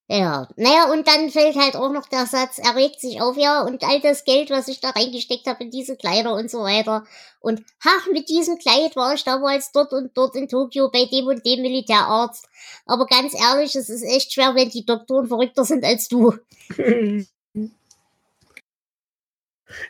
Ja, 0.09 0.47
naja, 0.57 0.91
und 0.91 1.07
dann 1.07 1.29
fällt 1.29 1.55
halt 1.55 1.75
auch 1.75 1.91
noch 1.91 2.07
der 2.07 2.25
Satz, 2.25 2.59
er 2.59 2.75
regt 2.77 3.01
sich 3.01 3.21
auf, 3.21 3.37
ja, 3.37 3.61
und 3.61 3.83
all 3.83 3.99
das 3.99 4.23
Geld, 4.23 4.49
was 4.49 4.69
ich 4.69 4.79
da 4.79 4.91
reingesteckt 4.91 5.47
habe 5.47 5.65
in 5.65 5.71
diese 5.71 5.97
Kleider 5.97 6.33
und 6.33 6.49
so 6.49 6.59
weiter. 6.59 7.05
Und 7.41 7.61
ach, 7.85 8.07
mit 8.11 8.29
diesem 8.29 8.57
Kleid 8.57 8.95
war 8.95 9.13
ich 9.13 9.25
damals 9.25 9.71
dort 9.73 9.91
und 9.91 10.11
dort 10.17 10.35
in 10.35 10.47
Tokio 10.47 10.89
bei 10.91 11.05
dem 11.05 11.27
und 11.27 11.45
dem 11.45 11.61
Militärarzt. 11.61 12.47
Aber 12.85 13.05
ganz 13.05 13.33
ehrlich, 13.33 13.75
es 13.75 13.89
ist 13.89 14.03
echt 14.03 14.33
schwer, 14.33 14.55
wenn 14.55 14.69
die 14.69 14.85
Doktoren 14.85 15.27
verrückter 15.27 15.65
sind 15.65 15.83
als 15.85 16.07
du. 16.09 16.33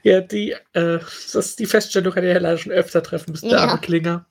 Ja, 0.04 0.22
die, 0.22 0.52
äh, 0.74 1.00
das, 1.34 1.56
die 1.56 1.66
Feststellung 1.66 2.16
hat 2.16 2.24
er 2.24 2.34
ja 2.34 2.40
leider 2.40 2.58
schon 2.58 2.72
öfter 2.72 3.04
treffen 3.04 3.32
müssen, 3.32 3.50
der 3.50 3.60
Ja. 3.60 3.66
arme 3.68 3.82
Klinger. 3.82 4.26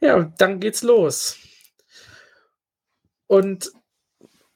Ja, 0.00 0.14
und 0.16 0.40
dann 0.40 0.60
geht's 0.60 0.82
los. 0.82 1.36
Und 3.26 3.70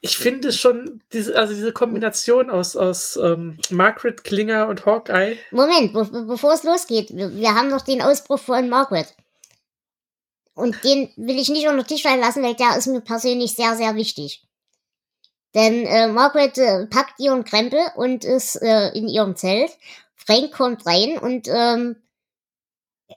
ich 0.01 0.17
finde 0.17 0.51
schon, 0.53 1.01
diese, 1.13 1.37
also 1.37 1.53
diese 1.53 1.71
Kombination 1.71 2.49
aus, 2.49 2.75
aus 2.75 3.15
ähm, 3.17 3.57
Margaret 3.69 4.23
Klinger 4.23 4.67
und 4.67 4.85
Hawkeye, 4.85 5.37
Moment, 5.51 5.93
be 5.93 6.05
be- 6.05 6.23
bevor 6.25 6.53
es 6.53 6.63
losgeht, 6.63 7.15
wir, 7.15 7.33
wir 7.35 7.55
haben 7.55 7.69
noch 7.69 7.81
den 7.81 8.01
Ausbruch 8.01 8.39
von 8.39 8.69
Margaret. 8.69 9.15
Und 10.53 10.81
den 10.83 11.11
will 11.17 11.37
ich 11.39 11.49
nicht 11.49 11.67
unter 11.67 11.83
den 11.83 11.87
Tisch 11.87 12.03
fallen 12.03 12.21
lassen, 12.21 12.43
weil 12.43 12.55
der 12.55 12.77
ist 12.77 12.87
mir 12.87 13.01
persönlich 13.01 13.53
sehr, 13.55 13.75
sehr 13.75 13.95
wichtig. 13.95 14.43
Denn 15.55 15.85
äh, 15.85 16.07
Margaret 16.07 16.57
äh, 16.57 16.85
packt 16.85 17.19
ihren 17.19 17.45
Krempel 17.45 17.79
und 17.95 18.25
ist 18.25 18.61
äh, 18.61 18.89
in 18.89 19.07
ihrem 19.07 19.35
Zelt. 19.37 19.71
Frank 20.15 20.51
kommt 20.51 20.85
rein 20.85 21.17
und 21.17 21.47
ähm, 21.47 21.95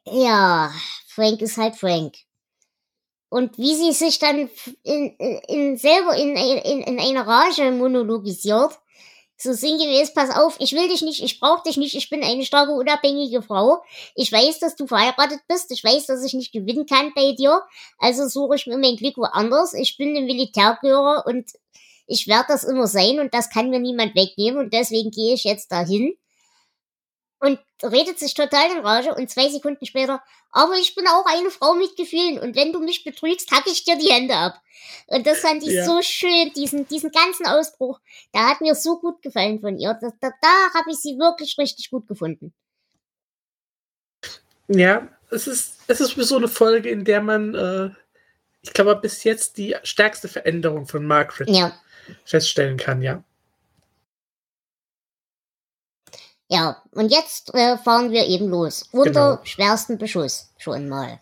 ja, 0.04 0.73
Frank 1.09 1.42
ist 1.42 1.57
halt 1.57 1.75
Frank. 1.75 2.14
Und 3.28 3.59
wie 3.59 3.75
sie 3.75 3.92
sich 3.92 4.18
dann 4.18 4.49
in, 4.85 5.16
in, 5.18 5.38
in 5.49 5.76
selber 5.76 6.16
in, 6.16 6.37
in, 6.37 6.83
in 6.83 7.00
einer 7.00 7.26
Rage 7.26 7.71
monologisiert, 7.73 8.78
so 9.37 9.52
sinngemäß, 9.52 10.14
pass 10.14 10.35
auf, 10.35 10.57
ich 10.59 10.73
will 10.73 10.88
dich 10.88 11.02
nicht, 11.02 11.23
ich 11.23 11.38
brauche 11.38 11.62
dich 11.62 11.76
nicht, 11.76 11.95
ich 11.95 12.11
bin 12.11 12.25
eine 12.25 12.45
starke, 12.45 12.73
unabhängige 12.73 13.42
Frau. 13.42 13.83
Ich 14.16 14.33
weiß, 14.33 14.59
dass 14.59 14.75
du 14.76 14.87
verheiratet 14.87 15.40
bist, 15.47 15.71
ich 15.71 15.85
weiß, 15.85 16.07
dass 16.07 16.25
ich 16.25 16.35
nicht 16.35 16.52
gewinnen 16.52 16.87
kann 16.87 17.12
bei 17.14 17.33
dir, 17.33 17.62
also 17.99 18.26
suche 18.26 18.57
ich 18.57 18.66
mir 18.66 18.78
mein 18.78 18.97
Glück 18.97 19.16
woanders. 19.16 19.75
Ich 19.75 19.97
bin 19.97 20.16
eine 20.16 20.26
Militärgehörer 20.26 21.25
und 21.26 21.52
ich 22.09 22.27
werde 22.27 22.47
das 22.49 22.65
immer 22.65 22.87
sein 22.87 23.21
und 23.21 23.33
das 23.35 23.50
kann 23.50 23.71
mir 23.71 23.79
niemand 23.79 24.15
wegnehmen 24.15 24.59
und 24.59 24.73
deswegen 24.73 25.11
gehe 25.11 25.35
ich 25.35 25.45
jetzt 25.45 25.71
dahin. 25.71 26.17
Und 27.41 27.61
redet 27.85 28.19
sich 28.19 28.35
total 28.35 28.73
in 28.73 28.85
Rage 28.85 29.15
und 29.15 29.31
zwei 29.31 29.49
Sekunden 29.49 29.87
später, 29.87 30.21
aber 30.50 30.75
ich 30.75 30.97
bin 30.97 31.07
auch 31.07 31.25
eine 31.27 31.53
Frau 31.53 31.75
mit 31.75 31.97
Gefühlen 31.97 32.41
und 32.41 32.57
wenn 32.57 32.73
du 32.73 32.81
mich 32.81 33.05
betrügst, 33.05 33.53
hacke 33.53 33.71
ich 33.71 33.85
dir 33.85 33.97
die 33.97 34.11
Hände 34.11 34.35
ab. 34.35 34.61
Und 35.07 35.27
das 35.27 35.38
fand 35.38 35.62
ich 35.62 35.75
Ja. 35.75 35.85
so 35.85 36.03
schön, 36.03 36.53
diesen, 36.57 36.88
diesen 36.88 37.12
ganzen 37.12 37.47
Ausbruch. 37.47 38.00
Der 38.35 38.49
hat 38.49 38.61
mir 38.61 38.75
so 38.75 38.99
gut 38.99 39.23
gefallen 39.23 39.61
von 39.61 39.79
ihr. 39.79 39.97
Da, 40.00 40.11
da, 40.21 40.33
da 40.43 40.75
habe 40.75 40.91
ich 40.91 40.97
sie 40.97 41.19
wirklich 41.19 41.57
richtig 41.59 41.91
gut 41.91 42.09
gefunden. 42.09 42.53
ja, 44.69 45.09
es 45.31 45.47
ist, 45.47 45.79
es 45.87 46.00
ist 46.00 46.15
so 46.17 46.37
eine 46.37 46.49
Folge, 46.49 46.91
in 46.91 47.05
der 47.05 47.23
man, 47.23 47.55
äh, 47.55 47.91
ich 48.62 48.73
glaube, 48.73 48.97
bis 48.97 49.25
jetzt 49.25 49.57
die 49.59 49.77
stärkste 49.83 50.29
Veränderung 50.29 50.87
von 50.87 51.07
Margaret 51.07 51.49
Ja, 51.49 51.79
feststellen 52.25 52.77
kann, 52.77 53.03
ja. 53.03 53.23
ja. 56.49 56.83
Und 56.93 57.11
jetzt 57.11 57.55
äh, 57.55 57.77
fahren 57.79 58.11
wir 58.11 58.27
eben 58.27 58.49
los. 58.49 58.88
Unter 58.93 59.37
Genau. 59.37 59.45
schwerstem 59.45 59.99
Beschuss 59.99 60.50
schon 60.59 60.88
mal. 60.88 61.21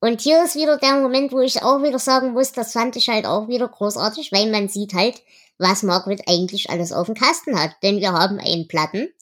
Und 0.00 0.22
hier 0.22 0.42
ist 0.44 0.54
wieder 0.56 0.78
der 0.78 0.94
Moment, 0.94 1.30
wo 1.32 1.40
ich 1.40 1.62
auch 1.62 1.82
wieder 1.82 1.98
sagen 1.98 2.32
muss, 2.32 2.52
das 2.52 2.72
fand 2.72 2.96
ich 2.96 3.08
halt 3.08 3.26
auch 3.26 3.48
wieder 3.48 3.68
großartig, 3.68 4.32
weil 4.32 4.50
man 4.50 4.68
sieht 4.68 4.94
halt, 4.94 5.22
was 5.58 5.82
Margaret 5.82 6.22
eigentlich 6.26 6.70
alles 6.70 6.90
auf 6.92 7.06
dem 7.06 7.14
Kasten 7.14 7.58
hat. 7.60 7.72
Denn 7.82 8.00
wir 8.00 8.12
haben 8.12 8.38
einen 8.38 8.66
Platten. 8.66 9.12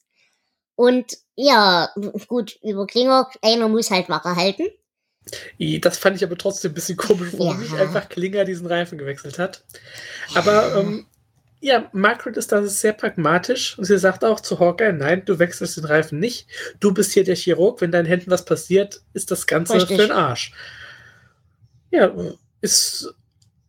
Und 0.77 1.19
ja, 1.35 1.89
gut, 2.29 2.59
über 2.63 2.87
Klinger, 2.87 3.29
einer 3.43 3.69
muss 3.69 3.91
halt 3.91 4.09
Wache 4.09 4.37
halten. 4.37 4.69
Das 5.81 5.99
fand 5.99 6.17
ich 6.17 6.25
aber 6.25 6.37
trotzdem 6.37 6.73
ein 6.73 6.75
bisschen 6.75 6.97
komisch, 6.97 7.31
warum 7.37 7.61
nicht 7.61 7.75
einfach 7.75 8.09
Klinger 8.09 8.45
diesen 8.45 8.67
Reifen 8.67 8.99
gewechselt 8.99 9.39
hat. 9.39 9.65
Aber 10.35 10.77
ähm, 10.77 11.07
ja, 11.61 11.89
Margaret 11.93 12.37
ist 12.37 12.53
da 12.53 12.65
sehr 12.65 12.93
pragmatisch 12.93 13.79
und 13.79 13.85
sie 13.85 13.99
sagt 13.99 14.25
auch 14.25 14.41
zu 14.41 14.61
Hawkeye, 14.61 14.93
nein, 14.93 15.25
du 15.25 15.39
wechselst 15.39 15.77
den 15.77 15.85
Reifen 15.85 16.21
nicht. 16.21 16.47
Du 16.79 16.95
bist 16.95 17.13
hier 17.13 17.25
der 17.25 17.37
Chirurg, 17.37 17.81
wenn 17.81 17.91
deinen 17.91 18.07
Händen 18.07 18.31
was 18.31 18.45
passiert, 18.45 19.03
ist 19.13 19.31
das 19.31 19.47
Ganze 19.47 19.75
Richtig. 19.75 19.97
für 19.97 20.03
den 20.07 20.13
Arsch. 20.13 20.53
Ja, 21.91 22.15
ist 22.61 23.13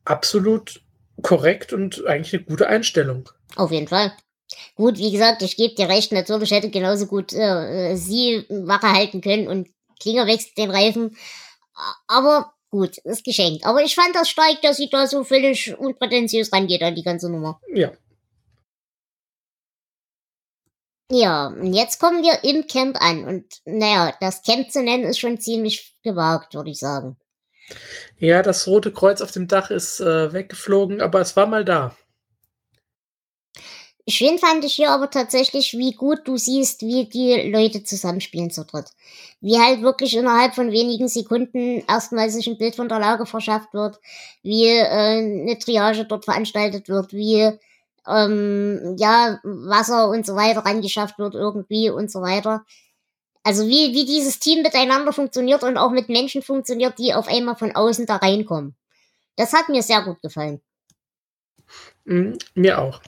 absolut 0.06 0.82
korrekt 1.22 1.74
und 1.74 2.06
eigentlich 2.06 2.34
eine 2.34 2.44
gute 2.44 2.68
Einstellung. 2.68 3.30
Auf 3.56 3.72
jeden 3.72 3.88
Fall. 3.88 4.14
Gut, 4.76 4.98
wie 4.98 5.12
gesagt, 5.12 5.42
ich 5.42 5.58
gebe 5.58 5.76
dir 5.76 5.90
recht, 5.90 6.12
natürlich 6.12 6.52
hätte 6.52 6.70
genauso 6.70 7.06
gut 7.06 7.34
äh, 7.34 7.96
sie 7.96 8.46
Wache 8.50 8.92
halten 8.92 9.22
können 9.22 9.48
und 9.48 9.68
Klinger 10.00 10.28
wechselt 10.28 10.58
den 10.58 10.72
Reifen. 10.72 11.18
Aber 12.08 12.54
gut, 12.70 12.98
ist 13.00 13.24
geschenkt. 13.24 13.66
Aber 13.66 13.82
ich 13.84 13.96
fand 13.96 14.16
das 14.16 14.30
stark, 14.30 14.62
dass 14.62 14.78
sie 14.78 14.90
da 14.90 15.08
so 15.08 15.24
völlig 15.24 15.78
unprätentiös 15.78 16.52
rangeht 16.54 16.82
an 16.82 16.96
die 16.96 17.04
ganze 17.04 17.32
Nummer. 17.32 17.60
Ja, 17.74 17.92
Ja, 21.12 21.48
und 21.48 21.74
jetzt 21.74 22.00
kommen 22.00 22.22
wir 22.22 22.44
im 22.44 22.68
Camp 22.68 23.02
an. 23.02 23.26
Und 23.26 23.46
naja, 23.66 24.14
das 24.20 24.44
Camp 24.44 24.72
zu 24.72 24.84
nennen 24.84 25.06
ist 25.06 25.20
schon 25.20 25.40
ziemlich 25.40 25.96
gewagt, 26.04 26.54
würde 26.54 26.70
ich 26.70 26.78
sagen. 26.78 27.18
ja, 28.20 28.44
das 28.44 28.68
rote 28.68 28.92
Kreuz 28.92 29.22
auf 29.22 29.32
dem 29.32 29.48
Dach 29.48 29.72
ist 29.72 30.00
äh, 30.02 30.34
weggeflogen, 30.34 31.02
aber 31.02 31.22
es 31.22 31.36
war 31.36 31.48
mal 31.48 31.66
da. 31.66 31.96
Schön 34.10 34.40
fand 34.40 34.64
ich 34.66 34.74
hier 34.74 34.92
aber 34.92 35.10
tatsächlich, 35.10 35.74
wie 35.74 35.94
gut 35.94 36.22
du 36.26 36.38
siehst, 36.38 36.82
wie 36.82 37.06
die 37.06 37.52
Leute 37.52 37.84
zusammenspielen 37.84 38.50
zu 38.50 38.66
dritt. 38.66 38.88
Wie 39.42 39.60
halt 39.60 39.82
wirklich 39.82 40.16
innerhalb 40.16 40.56
von 40.56 40.72
wenigen 40.72 41.08
Sekunden 41.08 41.84
erstmal 41.88 42.30
sich 42.30 42.48
ein 42.48 42.58
Bild 42.58 42.76
von 42.76 42.90
der 42.90 43.00
Lage 43.00 43.26
verschafft 43.26 43.74
wird, 43.74 44.00
wie 44.42 44.68
äh, 44.68 44.84
eine 44.84 45.58
Triage 45.60 46.06
dort 46.06 46.26
veranstaltet 46.26 46.90
wird, 46.90 47.14
wie 47.14 47.52
ähm, 48.08 48.96
ja 48.98 49.40
Wasser 49.44 50.10
und 50.10 50.26
so 50.26 50.36
weiter 50.36 50.66
rangeschafft 50.66 51.20
wird 51.20 51.36
irgendwie 51.36 51.90
und 51.90 52.12
so 52.12 52.22
weiter. 52.22 52.66
Also 53.44 53.68
wie, 53.68 53.94
wie 53.94 54.06
dieses 54.06 54.40
Team 54.40 54.62
miteinander 54.62 55.14
funktioniert 55.14 55.64
und 55.64 55.78
auch 55.78 55.92
mit 55.92 56.10
Menschen 56.10 56.42
funktioniert, 56.42 57.00
die 57.00 57.14
auf 57.14 57.28
einmal 57.28 57.56
von 57.56 57.76
außen 57.76 58.06
da 58.06 58.18
reinkommen. 58.18 58.76
Das 59.36 59.54
hat 59.54 59.70
mir 59.70 59.82
sehr 59.82 60.02
gut 60.02 60.22
gefallen. 60.22 60.62
Mm, 62.06 62.34
mir 62.56 62.80
auch. 62.80 63.02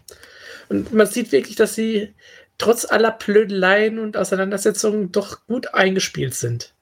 Und 0.72 0.94
man 0.94 1.06
sieht 1.06 1.34
wirklich, 1.34 1.58
dass 1.58 1.76
sie 1.76 2.14
trotz 2.58 2.86
aller 2.86 3.12
Blödeleien 3.12 4.00
und 4.00 4.16
Auseinandersetzungen 4.16 5.12
doch 5.12 5.46
gut 5.46 5.74
eingespielt 5.74 6.34
sind. 6.34 6.74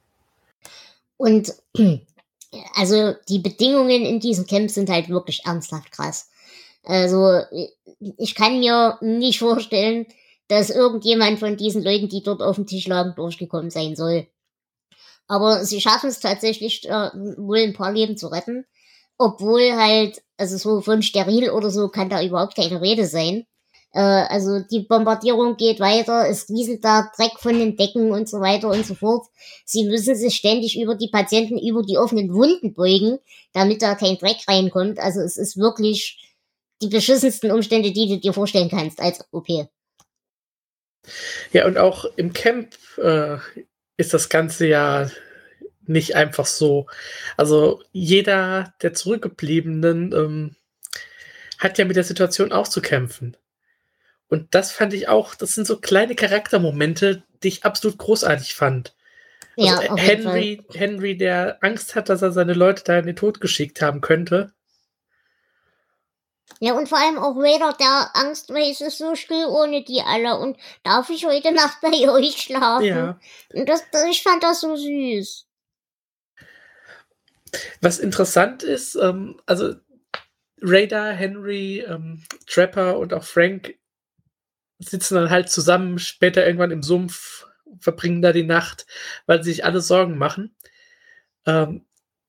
Und 1.18 1.56
also 2.76 3.16
die 3.30 3.40
Bedingungen 3.40 4.06
in 4.06 4.20
diesem 4.20 4.46
Camp 4.46 4.70
sind 4.70 4.92
halt 4.92 5.10
wirklich 5.10 5.44
ernsthaft 5.46 5.92
krass. 5.92 6.30
Also 6.84 7.42
ich 8.00 8.36
kann 8.36 8.60
mir 8.60 9.00
nicht 9.02 9.40
vorstellen, 9.40 10.06
dass 10.50 10.70
irgendjemand 10.70 11.40
von 11.40 11.58
diesen 11.58 11.84
Leuten, 11.84 12.10
die 12.10 12.22
dort 12.22 12.44
auf 12.44 12.58
dem 12.58 12.68
Tisch 12.68 12.86
lagen, 12.86 13.16
durchgekommen 13.16 13.72
sein 13.72 13.96
soll. 13.96 14.28
Aber 15.28 15.66
sie 15.66 15.82
schaffen 15.82 16.12
es 16.12 16.20
tatsächlich, 16.20 16.88
äh, 16.88 17.10
wohl 17.38 17.58
ein 17.58 17.74
paar 17.74 17.92
Leben 17.92 18.18
zu 18.18 18.28
retten. 18.28 18.68
Obwohl 19.18 19.74
halt, 19.74 20.22
also 20.38 20.58
so 20.58 20.82
von 20.82 21.02
steril 21.02 21.50
oder 21.50 21.72
so 21.72 21.90
kann 21.90 22.10
da 22.10 22.22
überhaupt 22.22 22.56
keine 22.56 22.82
Rede 22.82 23.08
sein. 23.08 23.48
Äh, 23.94 24.00
also 24.00 24.60
die 24.60 24.82
Bombardierung 24.82 25.58
geht 25.58 25.80
weiter, 25.80 26.28
es 26.30 26.50
rieselt 26.50 26.84
da 26.84 27.12
Dreck 27.16 27.40
von 27.40 27.58
den 27.58 27.76
Decken 27.76 28.12
und 28.12 28.30
so 28.30 28.40
weiter 28.40 28.70
und 28.70 28.86
so 28.86 28.96
fort. 28.96 29.26
Sie 29.66 29.86
müssen 29.86 30.16
sich 30.16 30.36
ständig 30.36 30.80
über 30.80 30.96
die 30.96 31.10
Patienten 31.10 31.58
über 31.58 31.84
die 31.84 31.98
offenen 31.98 32.34
Wunden 32.34 32.74
beugen, 32.74 33.20
damit 33.54 33.82
da 33.82 33.96
kein 33.96 34.18
Dreck 34.18 34.38
reinkommt. 34.48 35.00
Also 35.00 35.22
es 35.22 35.38
ist 35.38 35.58
wirklich 35.58 36.36
die 36.82 36.88
beschissensten 36.88 37.52
Umstände, 37.52 37.92
die 37.92 38.08
du 38.08 38.18
dir 38.20 38.34
vorstellen 38.34 38.70
kannst 38.70 39.00
als 39.00 39.26
OP. 39.32 39.48
Ja, 41.52 41.66
und 41.66 41.78
auch 41.78 42.06
im 42.16 42.34
Camp 42.34 42.78
äh, 42.98 43.38
ist 43.98 44.14
das 44.14 44.30
Ganze 44.30 44.68
ja 44.68 45.10
nicht 45.86 46.16
einfach 46.16 46.46
so. 46.46 46.86
Also 47.36 47.82
jeder 47.92 48.74
der 48.82 48.94
Zurückgebliebenen 48.94 50.14
ähm, 50.14 50.56
hat 51.58 51.78
ja 51.78 51.86
mit 51.86 51.96
der 51.96 52.04
Situation 52.04 52.52
auch 52.52 52.68
zu 52.68 52.82
kämpfen. 52.82 53.36
Und 54.30 54.54
das 54.54 54.72
fand 54.72 54.94
ich 54.94 55.08
auch, 55.08 55.36
das 55.36 55.56
sind 55.56 55.66
so 55.66 55.78
kleine 55.80 56.16
Charaktermomente, 56.16 57.24
die 57.44 57.48
ich 57.50 57.66
absolut 57.66 57.98
großartig 57.98 58.56
fand. 58.56 58.96
Ja, 59.56 59.78
also 59.78 59.96
jeden 59.98 60.24
Fall. 60.24 60.34
Henry, 60.34 60.66
Henry, 60.74 61.18
der 61.18 61.58
Angst 61.62 61.96
hat, 61.96 62.10
dass 62.10 62.22
er 62.22 62.32
seine 62.32 62.54
Leute 62.54 62.84
da 62.86 63.00
in 63.00 63.08
den 63.08 63.16
Tod 63.16 63.42
geschickt 63.42 63.82
haben 63.82 64.02
könnte. 64.02 64.54
Ja, 66.60 66.74
und 66.74 66.90
vor 66.90 66.98
allem 66.98 67.18
auch 67.18 67.36
Raider, 67.38 67.76
der 67.80 68.10
Angst, 68.14 68.50
weil 68.50 68.72
es 68.72 68.82
ist 68.82 68.98
so 68.98 69.16
still 69.16 69.46
ohne 69.46 69.84
die 69.84 70.02
alle 70.02 70.38
und 70.38 70.58
darf 70.84 71.10
ich 71.10 71.26
heute 71.26 71.52
Nacht 71.52 71.80
bei 71.82 71.90
euch 72.10 72.38
schlafen? 72.38 72.86
Ja. 72.86 73.20
Und 73.54 73.68
das, 73.68 73.84
das, 73.92 74.06
ich 74.06 74.24
fand 74.24 74.44
das 74.44 74.62
so 74.62 74.76
süß. 74.76 75.46
Was 77.82 78.00
interessant 78.00 78.64
ist, 78.64 78.96
ähm, 78.96 79.40
also 79.46 79.76
Radar, 80.62 81.14
Henry, 81.14 81.80
ähm, 81.80 82.24
Trapper 82.46 83.00
und 83.00 83.14
auch 83.14 83.24
Frank 83.24 83.79
sitzen 84.80 85.16
dann 85.16 85.30
halt 85.30 85.50
zusammen 85.50 86.00
später 86.00 86.46
irgendwann 86.46 86.72
im 86.72 86.84
Sumpf, 86.84 87.46
verbringen 87.80 88.22
da 88.22 88.32
die 88.32 88.44
Nacht, 88.44 88.88
weil 89.26 89.44
sie 89.44 89.52
sich 89.52 89.66
alle 89.66 89.82
Sorgen 89.82 90.18
machen. 90.18 90.56
Ähm, 91.46 91.86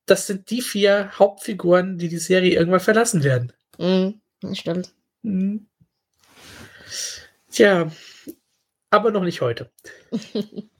das 0.06 0.26
sind 0.26 0.50
die 0.50 0.60
vier 0.60 1.12
Hauptfiguren, 1.18 1.96
die 1.98 2.08
die 2.08 2.18
Serie 2.18 2.54
irgendwann 2.54 2.80
verlassen 2.80 3.22
werden. 3.22 3.52
Mhm, 3.78 4.20
das 4.40 4.58
stimmt. 4.58 4.92
Mhm. 5.22 5.66
Tja, 7.50 7.90
aber 8.90 9.10
noch 9.12 9.22
nicht 9.22 9.40
heute. 9.40 9.70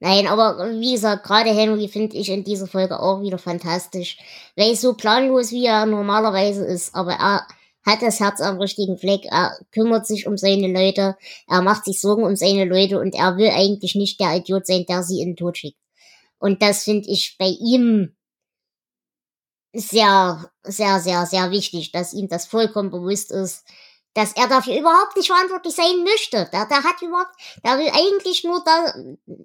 Nein, 0.00 0.26
aber 0.26 0.70
wie 0.72 0.92
gesagt, 0.92 1.24
gerade 1.24 1.50
Henry 1.50 1.88
finde 1.88 2.16
ich 2.16 2.28
in 2.28 2.44
dieser 2.44 2.66
Folge 2.66 3.00
auch 3.00 3.22
wieder 3.22 3.38
fantastisch. 3.38 4.18
Weil 4.54 4.74
so 4.76 4.92
planlos 4.92 5.50
wie 5.50 5.64
er 5.64 5.86
normalerweise 5.86 6.66
ist, 6.66 6.94
aber 6.94 7.14
er 7.14 7.46
hat 7.84 8.02
das 8.02 8.20
Herz 8.20 8.40
am 8.40 8.58
richtigen 8.58 8.98
Fleck, 8.98 9.26
er 9.26 9.56
kümmert 9.72 10.06
sich 10.06 10.26
um 10.26 10.36
seine 10.36 10.72
Leute, 10.72 11.16
er 11.48 11.62
macht 11.62 11.84
sich 11.84 12.00
Sorgen 12.00 12.24
um 12.24 12.36
seine 12.36 12.64
Leute 12.64 12.98
und 12.98 13.14
er 13.14 13.36
will 13.36 13.50
eigentlich 13.50 13.94
nicht 13.94 14.20
der 14.20 14.36
Idiot 14.36 14.66
sein, 14.66 14.86
der 14.88 15.02
sie 15.02 15.20
in 15.20 15.30
den 15.30 15.36
Tod 15.36 15.58
schickt. 15.58 15.78
Und 16.38 16.62
das 16.62 16.84
finde 16.84 17.08
ich 17.08 17.36
bei 17.38 17.48
ihm 17.48 18.14
sehr, 19.74 20.50
sehr, 20.62 21.00
sehr, 21.00 21.26
sehr 21.26 21.50
wichtig, 21.50 21.92
dass 21.92 22.14
ihm 22.14 22.28
das 22.28 22.46
vollkommen 22.46 22.90
bewusst 22.90 23.32
ist, 23.32 23.64
dass 24.14 24.32
er 24.36 24.46
dafür 24.46 24.78
überhaupt 24.78 25.16
nicht 25.16 25.26
verantwortlich 25.26 25.74
sein 25.74 26.04
möchte. 26.04 26.48
Der, 26.52 26.66
der 26.66 26.84
hat 26.84 27.02
überhaupt, 27.02 27.34
der 27.64 27.78
will 27.78 27.90
eigentlich 27.92 28.44
nur 28.44 28.62
da, 28.64 28.94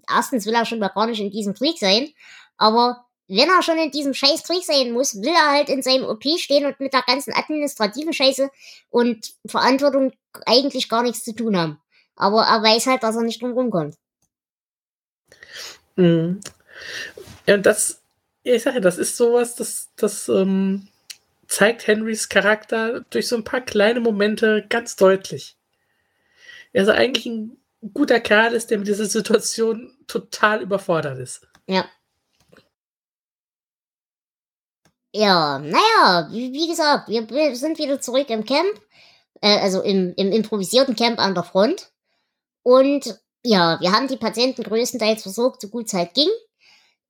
erstens 0.08 0.46
will 0.46 0.54
er 0.54 0.66
schon 0.66 0.80
mal 0.80 0.90
gar 0.90 1.08
nicht 1.08 1.20
in 1.20 1.32
diesem 1.32 1.56
Krieg 1.56 1.80
sein, 1.80 2.10
aber 2.58 3.06
wenn 3.30 3.48
er 3.48 3.62
schon 3.62 3.78
in 3.78 3.92
diesem 3.92 4.16
scheiß 4.16 4.44
Krieg 4.44 4.64
sein 4.64 4.92
muss, 4.92 5.22
will 5.22 5.30
er 5.30 5.52
halt 5.52 5.70
in 5.70 5.84
seinem 5.84 6.06
OP 6.06 6.24
stehen 6.40 6.66
und 6.66 6.80
mit 6.80 6.94
der 6.94 7.04
ganzen 7.04 7.32
administrativen 7.34 8.12
Scheiße 8.12 8.50
und 8.90 9.34
Verantwortung 9.46 10.12
eigentlich 10.48 10.90
gar 10.90 11.04
nichts 11.04 11.24
zu 11.24 11.34
tun 11.34 11.56
haben. 11.56 11.80
Aber 12.16 12.42
er 12.42 12.64
weiß 12.64 12.88
halt, 12.88 13.04
dass 13.04 13.16
er 13.16 13.22
nicht 13.22 13.42
drum 13.42 13.54
rumkommt. 13.54 13.96
Mhm. 15.96 16.42
Ja, 17.46 17.54
und 17.54 17.66
das, 17.66 18.02
ich 18.42 18.64
sage, 18.64 18.82
das 18.82 18.98
ist 18.98 19.16
sowas, 19.16 19.56
das, 19.56 19.90
das 19.96 20.28
ähm, 20.28 20.88
zeigt 21.48 21.86
Henrys 21.86 22.30
Charakter 22.30 23.02
durch 23.12 23.28
so 23.28 23.36
ein 23.36 23.44
paar 23.44 23.62
kleine 23.62 24.00
Momente 24.00 24.66
ganz 24.70 24.96
deutlich. 24.96 25.56
Er 26.74 26.84
ist 26.84 26.90
eigentlich 26.90 27.28
ein 27.28 27.58
guter 27.94 28.20
Kerl 28.20 28.54
ist, 28.54 28.72
der 28.72 28.80
mit 28.80 28.88
dieser 28.88 29.06
Situation 29.06 29.96
total 30.08 30.64
überfordert 30.64 31.20
ist. 31.20 31.48
Ja. 31.68 31.86
Ja, 35.14 35.60
naja, 35.60 36.28
wie, 36.32 36.54
wie 36.54 36.68
gesagt, 36.68 37.10
wir, 37.10 37.30
wir 37.30 37.56
sind 37.56 37.80
wieder 37.80 38.00
zurück 38.00 38.30
im 38.30 38.46
Camp, 38.46 38.80
äh, 39.42 39.58
also 39.60 39.82
im, 39.82 40.14
im 40.16 40.32
improvisierten 40.32 40.96
Camp 40.96 41.20
an 41.20 41.34
der 41.34 41.44
Front. 41.44 41.92
Und 42.62 43.20
ja, 43.44 43.80
wir 43.80 43.92
haben 43.92 44.08
die 44.08 44.18
Patienten 44.18 44.64
größtenteils 44.64 45.24
versorgt, 45.24 45.62
so 45.62 45.70
gut 45.70 45.88
es 45.88 45.94
halt 45.94 46.14
ging. 46.14 46.30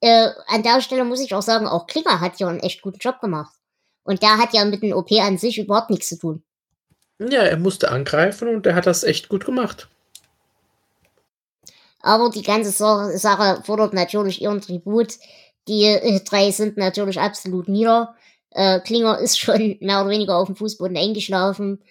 Äh, 0.01 0.29
an 0.48 0.63
der 0.63 0.82
Stelle 0.82 1.03
muss 1.03 1.20
ich 1.20 1.34
auch 1.34 1.41
sagen, 1.41 1.68
auch 1.68 1.88
Klinger 1.88 2.22
hat 2.22 2.39
ja 2.39 2.48
einen 2.48 2.62
echt 2.62 2.82
guten 2.82 3.00
Job 3.00 3.20
gemacht. 3.20 3.53
Und 4.03 4.22
der 4.22 4.38
hat 4.38 4.53
ja 4.53 4.63
mit 4.63 4.82
dem 4.82 4.94
OP 4.94 5.12
an 5.12 5.38
sich 5.38 5.58
überhaupt 5.58 5.89
nichts 5.89 6.08
zu 6.08 6.18
tun. 6.18 6.44
Ja, 7.20 7.44
er 7.44 7.58
musste 7.58 7.91
angreifen 7.91 8.48
und 8.48 8.65
er 8.65 8.75
hat 8.75 8.88
das 8.88 9.03
echt 9.03 9.27
gut 9.27 9.46
gemacht. 9.46 9.89
Aber 12.01 12.29
die 12.29 12.44
ganze 12.44 12.72
Sache 12.72 13.62
fordert 13.65 13.94
natürlich 13.94 14.41
ihren 14.41 14.62
Tribut. 14.62 15.15
Die 15.67 15.83
äh, 15.85 16.19
drei 16.21 16.51
sind 16.51 16.77
natürlich 16.77 17.19
absolut 17.19 17.67
nieder. 17.67 18.15
Äh, 18.51 18.79
Klinger 18.79 19.19
ist 19.19 19.39
schon 19.39 19.77
mehr 19.81 20.01
oder 20.01 20.09
weniger 20.09 20.37
auf 20.37 20.47
dem 20.47 20.55
Fußboden 20.55 20.97
eingeschlafen. 20.97 21.81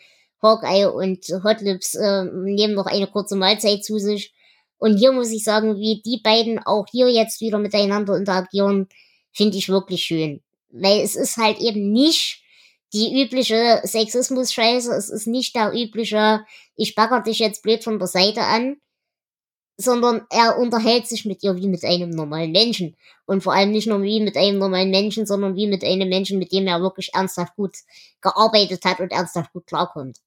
Hawkeye 0.42 0.86
und 0.86 1.24
Hotlips 1.44 1.94
äh, 1.94 2.24
nehmen 2.24 2.74
noch 2.74 2.86
eine 2.86 3.08
kurze 3.08 3.36
Mahlzeit 3.36 3.84
zu 3.84 3.98
sich. 3.98 4.32
Und 4.78 4.96
hier 4.96 5.12
muss 5.12 5.32
ich 5.32 5.42
sagen, 5.42 5.76
wie 5.76 6.00
die 6.04 6.20
beiden 6.22 6.60
auch 6.60 6.86
hier 6.90 7.08
jetzt 7.08 7.40
wieder 7.40 7.58
miteinander 7.58 8.16
interagieren, 8.16 8.88
finde 9.32 9.58
ich 9.58 9.68
wirklich 9.68 10.04
schön. 10.04 10.40
Weil 10.70 11.00
es 11.00 11.16
ist 11.16 11.36
halt 11.36 11.58
eben 11.58 11.92
nicht 11.92 12.42
die 12.92 13.20
übliche 13.20 13.80
Sexismus-Scheiße, 13.84 14.94
es 14.94 15.10
ist 15.10 15.26
nicht 15.26 15.54
der 15.56 15.72
übliche, 15.74 16.44
ich 16.76 16.94
bagger 16.94 17.20
dich 17.20 17.38
jetzt 17.38 17.62
blöd 17.62 17.82
von 17.84 17.98
der 17.98 18.08
Seite 18.08 18.42
an, 18.42 18.76
sondern 19.80 20.26
er 20.28 20.58
unterhält 20.58 21.06
sich 21.06 21.24
mit 21.24 21.44
ihr 21.44 21.56
wie 21.56 21.68
mit 21.68 21.84
einem 21.84 22.10
normalen 22.10 22.50
Menschen. 22.50 22.96
Und 23.26 23.42
vor 23.42 23.54
allem 23.54 23.70
nicht 23.70 23.86
nur 23.86 24.02
wie 24.02 24.20
mit 24.20 24.36
einem 24.36 24.58
normalen 24.58 24.90
Menschen, 24.90 25.24
sondern 25.24 25.54
wie 25.54 25.68
mit 25.68 25.84
einem 25.84 26.08
Menschen, 26.08 26.38
mit 26.38 26.52
dem 26.52 26.66
er 26.66 26.82
wirklich 26.82 27.14
ernsthaft 27.14 27.54
gut 27.54 27.76
gearbeitet 28.20 28.84
hat 28.84 28.98
und 28.98 29.12
ernsthaft 29.12 29.52
gut 29.52 29.66
klarkommt. 29.66 30.18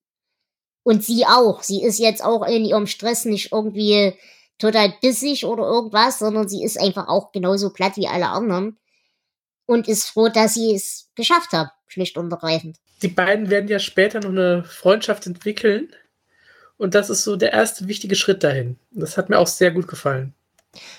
Und 0.84 1.04
sie 1.04 1.26
auch. 1.26 1.64
Sie 1.64 1.84
ist 1.84 2.00
jetzt 2.00 2.24
auch 2.24 2.48
in 2.48 2.64
ihrem 2.64 2.88
Stress 2.88 3.26
nicht 3.26 3.52
irgendwie 3.52 4.14
total 4.58 4.94
bissig 5.02 5.46
oder 5.46 5.64
irgendwas, 5.64 6.20
sondern 6.20 6.48
sie 6.48 6.64
ist 6.64 6.80
einfach 6.80 7.10
auch 7.10 7.34
genauso 7.34 7.74
platt 7.74 7.98
wie 7.98 8.08
alle 8.08 8.30
anderen 8.30 8.78
und 9.66 9.88
ist 9.90 10.08
froh, 10.08 10.30
dass 10.30 10.54
sie 10.54 10.74
es 10.74 11.10
geschafft 11.16 11.52
hat, 11.52 11.72
schlicht 11.88 12.18
und 12.18 12.32
ergreifend. 12.32 12.78
Die 13.02 13.10
beiden 13.10 13.50
werden 13.50 13.68
ja 13.68 13.80
später 13.80 14.22
noch 14.22 14.30
eine 14.30 14.64
Freundschaft 14.64 15.28
entwickeln 15.28 15.94
und 16.82 16.96
das 16.96 17.12
ist 17.12 17.24
so 17.24 17.36
der 17.36 17.54
erste 17.54 17.88
wichtige 17.88 18.16
Schritt 18.16 18.44
dahin. 18.44 18.80
Das 18.90 19.16
hat 19.16 19.30
mir 19.30 19.38
auch 19.38 19.46
sehr 19.46 19.70
gut 19.70 19.88
gefallen. 19.88 20.34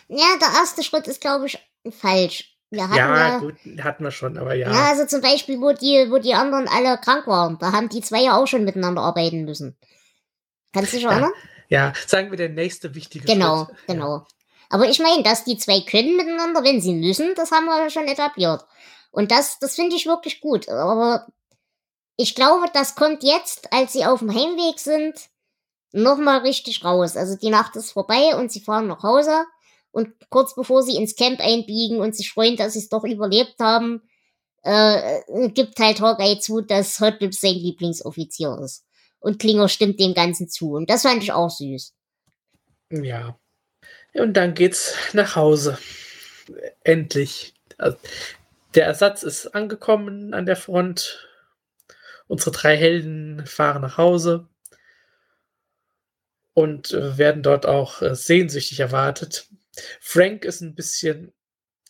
Ja, 0.07 0.37
der 0.41 0.61
erste 0.61 0.85
Schritt 0.85 1.09
ist, 1.09 1.21
glaube 1.21 1.47
ich, 1.47 1.59
falsch. 1.91 2.57
ja, 2.71 2.89
ja, 2.95 3.39
gut, 3.39 3.57
hatten 3.83 4.05
wir 4.05 4.13
schon, 4.13 4.39
aber 4.39 4.55
ja. 4.55 4.71
Ja, 4.71 4.91
also 4.91 5.07
zum 5.07 5.21
Beispiel, 5.21 5.61
wo 5.61 5.73
die, 5.73 6.07
wo 6.09 6.19
die 6.19 6.35
anderen 6.35 6.69
alle 6.69 6.99
krank 6.99 7.27
waren, 7.27 7.59
da 7.59 7.73
haben 7.73 7.89
die 7.89 8.01
zwei 8.01 8.23
ja 8.23 8.37
auch 8.37 8.47
schon 8.47 8.63
miteinander 8.63 9.03
arbeiten 9.03 9.45
müssen. 9.45 9.77
Kannst 10.73 10.93
du 10.93 10.99
dich 10.99 11.07
erinnern? 11.07 11.33
Ja, 11.69 11.93
sagen 12.07 12.31
wir 12.31 12.39
der 12.39 12.51
nächste 12.51 12.95
wichtige 12.95 13.27
genau, 13.27 13.65
Schritt. 13.65 13.77
Genau, 13.89 14.05
genau. 14.05 14.27
Aber 14.71 14.89
ich 14.89 15.01
meine, 15.01 15.25
dass 15.25 15.43
die 15.43 15.57
zwei 15.57 15.81
können 15.81 16.17
miteinander, 16.17 16.63
wenn 16.63 16.81
sie 16.81 16.95
müssen, 16.95 17.35
das 17.35 17.51
haben 17.51 17.65
wir 17.65 17.83
ja 17.83 17.91
schon 17.91 18.07
etabliert. 18.07 18.65
Und 19.11 19.33
das, 19.33 19.59
das 19.59 19.75
finde 19.75 19.97
ich 19.97 20.07
wirklich 20.07 20.41
gut. 20.41 20.69
Aber 20.69 21.27
ich 22.17 22.37
glaube, 22.37 22.67
das 22.73 22.95
kommt 22.95 23.25
jetzt, 23.25 23.73
als 23.73 23.95
sie 23.95 24.07
auf 24.07 24.21
dem 24.21 24.31
Heimweg 24.31 24.79
sind, 24.79 25.32
nochmal 25.93 26.41
richtig 26.41 26.85
raus. 26.85 27.17
Also 27.17 27.37
die 27.37 27.51
Nacht 27.51 27.77
ist 27.77 27.93
vorbei 27.93 28.35
und 28.37 28.51
sie 28.51 28.61
fahren 28.61 28.89
nach 28.89 29.03
Hause. 29.03 29.45
Und 29.93 30.09
kurz 30.31 30.55
bevor 30.55 30.83
sie 30.83 30.97
ins 30.97 31.17
Camp 31.17 31.39
einbiegen 31.41 32.01
und 32.01 32.17
sich 32.17 32.33
freuen, 32.33 32.57
dass 32.57 32.73
sie 32.73 32.79
es 32.79 32.89
doch 32.89 33.05
überlebt 33.05 33.57
haben, 33.61 34.03
äh, 34.63 35.21
gibt 35.51 35.79
halt 35.79 36.01
Hawkeye 36.01 36.39
zu, 36.39 36.63
dass 36.63 36.99
Hotlips 36.99 37.41
sein 37.41 37.55
Lieblingsoffizier 37.55 38.59
ist. 38.63 38.85
Und 39.21 39.39
Klinger 39.39 39.69
stimmt 39.69 40.01
dem 40.01 40.15
Ganzen 40.15 40.49
zu. 40.49 40.73
Und 40.73 40.89
das 40.89 41.03
fand 41.03 41.23
ich 41.23 41.33
auch 41.33 41.51
süß. 41.51 41.95
Ja. 42.91 43.39
Und 44.15 44.35
dann 44.35 44.55
geht's 44.55 44.95
nach 45.13 45.37
Hause. 45.37 45.79
Endlich. 46.85 47.55
Also, 47.79 47.97
der 48.75 48.87
Ersatz 48.87 49.23
ist 49.23 49.49
angekommen 49.49 50.33
an 50.33 50.47
der 50.47 50.57
Front. 50.57 51.29
Unsere 52.27 52.51
drei 52.51 52.77
Helden 52.77 53.47
fahren 53.47 53.83
nach 53.83 53.99
Hause 53.99 54.49
und 56.55 56.93
äh, 56.93 57.19
werden 57.19 57.43
dort 57.43 57.67
auch 57.67 58.03
äh, 58.03 58.15
sehnsüchtig 58.15 58.81
erwartet. 58.81 59.47
Frank 60.01 60.45
ist 60.45 60.61
ein 60.61 60.75
bisschen 60.75 61.33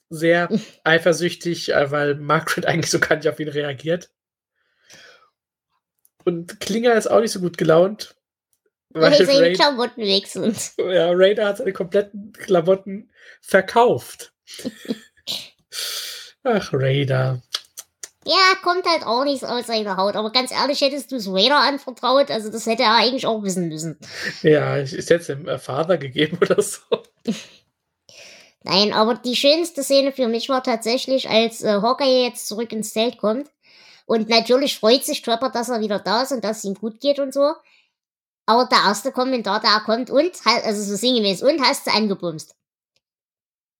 sehr 0.09 0.49
eifersüchtig, 0.85 1.73
äh, 1.73 1.91
weil 1.91 2.15
Margaret 2.17 2.67
eigentlich 2.67 2.91
so 2.91 3.01
gar 3.01 3.17
nicht 3.17 3.29
auf 3.29 3.41
ihn 3.41 3.49
reagiert. 3.49 4.11
Und 6.25 6.61
Klinger 6.61 6.95
ist 6.95 7.09
auch 7.09 7.21
nicht 7.21 7.33
so 7.33 7.41
gut 7.41 7.59
gelaunt, 7.59 8.15
weil 8.91 9.25
seine 9.25 9.41
Raid 9.41 9.57
Klamotten 9.57 10.03
weg 10.03 10.27
sind. 10.27 10.73
Ja, 10.79 11.11
Raider 11.13 11.47
hat 11.49 11.57
seine 11.57 11.73
kompletten 11.73 12.33
Klamotten 12.33 13.11
verkauft. 13.41 14.33
Ach, 16.45 16.71
Raider. 16.73 17.43
Ja, 18.25 18.55
kommt 18.63 18.87
halt 18.87 19.05
auch 19.05 19.25
nichts 19.25 19.43
aus 19.43 19.67
seiner 19.67 19.97
Haut. 19.97 20.15
Aber 20.15 20.31
ganz 20.31 20.53
ehrlich, 20.53 20.81
hättest 20.81 21.11
du 21.11 21.17
es 21.17 21.29
Raider 21.29 21.59
anvertraut, 21.59 22.31
also 22.31 22.51
das 22.51 22.67
hätte 22.67 22.85
er 22.85 22.95
eigentlich 22.95 23.27
auch 23.27 23.43
wissen 23.43 23.69
müssen. 23.69 23.99
Ja, 24.43 24.79
ich 24.79 24.93
hätte 24.93 25.15
es 25.17 25.27
dem 25.27 25.59
Vater 25.59 25.99
gegeben 25.99 26.39
oder 26.41 26.63
so. 26.63 26.81
Nein, 28.65 28.93
aber 28.93 29.15
die 29.15 29.35
schönste 29.35 29.83
Szene 29.83 30.13
für 30.13 30.29
mich 30.29 30.49
war 30.49 30.63
tatsächlich, 30.63 31.29
als 31.29 31.63
äh, 31.63 31.81
Hawkeye 31.83 32.25
jetzt 32.25 32.47
zurück 32.47 32.73
ins 32.73 32.93
Zelt 32.93 33.19
kommt. 33.19 33.49
Und 34.07 34.29
natürlich 34.29 34.79
freut 34.79 35.05
sich 35.05 35.23
Trapper, 35.23 35.51
dass 35.51 35.69
er 35.69 35.81
wieder 35.81 35.99
da 35.99 36.23
ist 36.23 36.33
und 36.33 36.45
dass 36.45 36.59
es 36.59 36.65
ihm 36.65 36.75
gut 36.75 37.01
geht 37.01 37.19
und 37.19 37.35
so. 37.35 37.55
Aber 38.47 38.67
der 38.67 38.79
erste 38.87 39.13
Kommentar, 39.13 39.61
der 39.61 39.81
kommt 39.85 40.11
und, 40.11 40.33
also 40.45 40.83
so 40.83 40.97
sinngemäß, 40.97 41.43
und 41.43 41.61
hast 41.63 41.87
du 41.87 41.93
angebumst. 41.93 42.55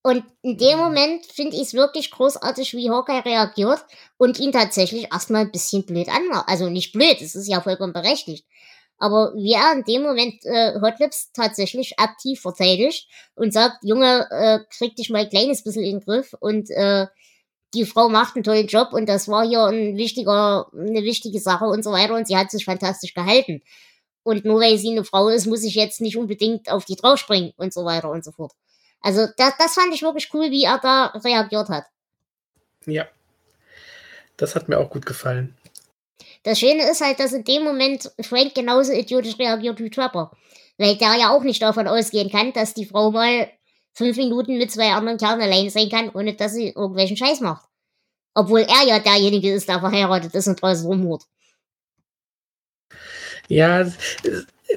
Und 0.03 0.25
in 0.43 0.59
dem. 0.59 0.79
Moment 0.79 1.27
finde 1.27 1.57
ich 1.57 1.63
es 1.63 1.75
wirklich 1.75 2.11
großartig, 2.11 2.75
wie 2.75 2.91
Hawkeye 2.91 3.25
reagiert 3.25 3.85
und 4.19 4.41
ihn 4.41 4.51
tatsächlich 4.51 5.13
erstmal 5.13 5.43
ein 5.43 5.53
bisschen 5.53 5.87
blöd 5.87 6.09
anmacht. 6.09 6.49
Also 6.49 6.69
nicht 6.69 6.93
blöd, 6.93 7.21
es 7.21 7.37
ist 7.37 7.49
ja 7.49 7.61
vollkommen 7.61 7.93
berechtigt. 7.93 8.45
Aber 8.99 9.33
wie 9.35 9.53
er 9.53 9.73
in 9.73 9.85
dem 9.85 10.03
Moment 10.03 10.45
äh, 10.45 10.81
Hotlips 10.81 11.33
tatsächlich 11.33 11.99
aktiv 11.99 12.41
verteidigt 12.41 13.09
und 13.35 13.53
sagt, 13.53 13.79
Junge, 13.83 14.29
äh, 14.31 14.61
krieg 14.77 14.97
dich 14.97 15.11
mal 15.11 15.23
ein 15.23 15.29
kleines 15.29 15.63
bisschen 15.65 15.85
in 15.85 15.99
den 15.99 16.05
Griff 16.05 16.35
und 16.39 16.71
äh, 16.71 17.07
die 17.75 17.87
Frau 17.87 18.09
macht 18.09 18.37
einen 18.37 18.45
tollen 18.45 18.67
Job 18.67 18.93
und 18.93 19.09
das 19.09 19.29
war 19.29 19.47
hier 19.47 19.65
ein 19.65 19.97
wichtiger, 19.97 20.69
eine 20.73 21.03
wichtige 21.03 21.41
Sache 21.41 21.65
und 21.65 21.83
so 21.83 21.91
weiter 21.93 22.15
und 22.15 22.27
sie 22.27 22.37
hat 22.37 22.51
sich 22.51 22.65
fantastisch 22.65 23.15
gehalten. 23.15 23.63
Und 24.25 24.45
nur 24.45 24.61
weil 24.61 24.79
sie 24.79 24.91
eine 24.91 25.05
Frau 25.05 25.29
ist, 25.29 25.47
muss 25.47 25.65
ich 25.65 25.75
jetzt 25.75 26.01
nicht 26.01 26.17
unbedingt 26.17 26.71
auf 26.71 26.85
die 26.85 26.97
draufspringen 26.97 27.53
und 27.57 27.73
so 27.73 27.85
weiter 27.85 28.11
und 28.11 28.25
so 28.25 28.31
fort. 28.31 28.53
Also 29.03 29.27
das, 29.37 29.55
das 29.59 29.75
fand 29.75 29.93
ich 29.93 30.03
wirklich 30.03 30.33
cool, 30.33 30.51
wie 30.51 30.65
er 30.65 30.79
da 30.79 31.07
reagiert 31.07 31.69
hat. 31.69 31.85
Ja. 32.87 33.07
Das 34.37 34.55
hat 34.55 34.69
mir 34.69 34.79
auch 34.79 34.91
gut 34.91 35.07
gefallen. 35.07 35.57
Das 36.45 36.59
Schöne 36.59 36.91
ist 36.91 37.01
halt, 37.01 37.21
dass 37.21 37.33
in 37.33 37.45
dem 37.45 37.65
Moment 37.65 38.11
Frank 38.21 38.55
genauso 38.55 38.93
idiotisch 38.93 39.39
reagiert 39.39 39.79
wie 39.79 39.91
Trapper. 39.91 40.33
Weil 40.79 40.97
der 40.97 41.15
ja 41.17 41.31
auch 41.31 41.43
nicht 41.43 41.63
davon 41.63 41.87
ausgehen 41.87 42.31
kann, 42.31 42.53
dass 42.53 42.75
die 42.75 42.87
Frau 42.87 43.11
mal 43.11 43.51
fünf 43.93 44.17
Minuten 44.17 44.59
mit 44.59 44.71
zwei 44.71 44.91
anderen 44.91 45.19
Kerlen 45.19 45.43
allein 45.43 45.71
sein 45.71 45.91
kann, 45.91 46.11
ohne 46.11 46.35
dass 46.35 46.55
sie 46.55 46.69
irgendwelchen 46.69 47.17
Scheiß 47.17 47.41
macht. 47.41 47.69
Obwohl 48.35 48.61
er 48.61 48.87
ja 48.87 48.99
derjenige 48.99 49.53
ist, 49.53 49.69
der 49.69 49.81
verheiratet 49.81 50.35
ist 50.35 50.49
und 50.49 50.61
draußen 50.61 50.87
rumhurt. 50.87 51.23
Ja, 53.49 53.87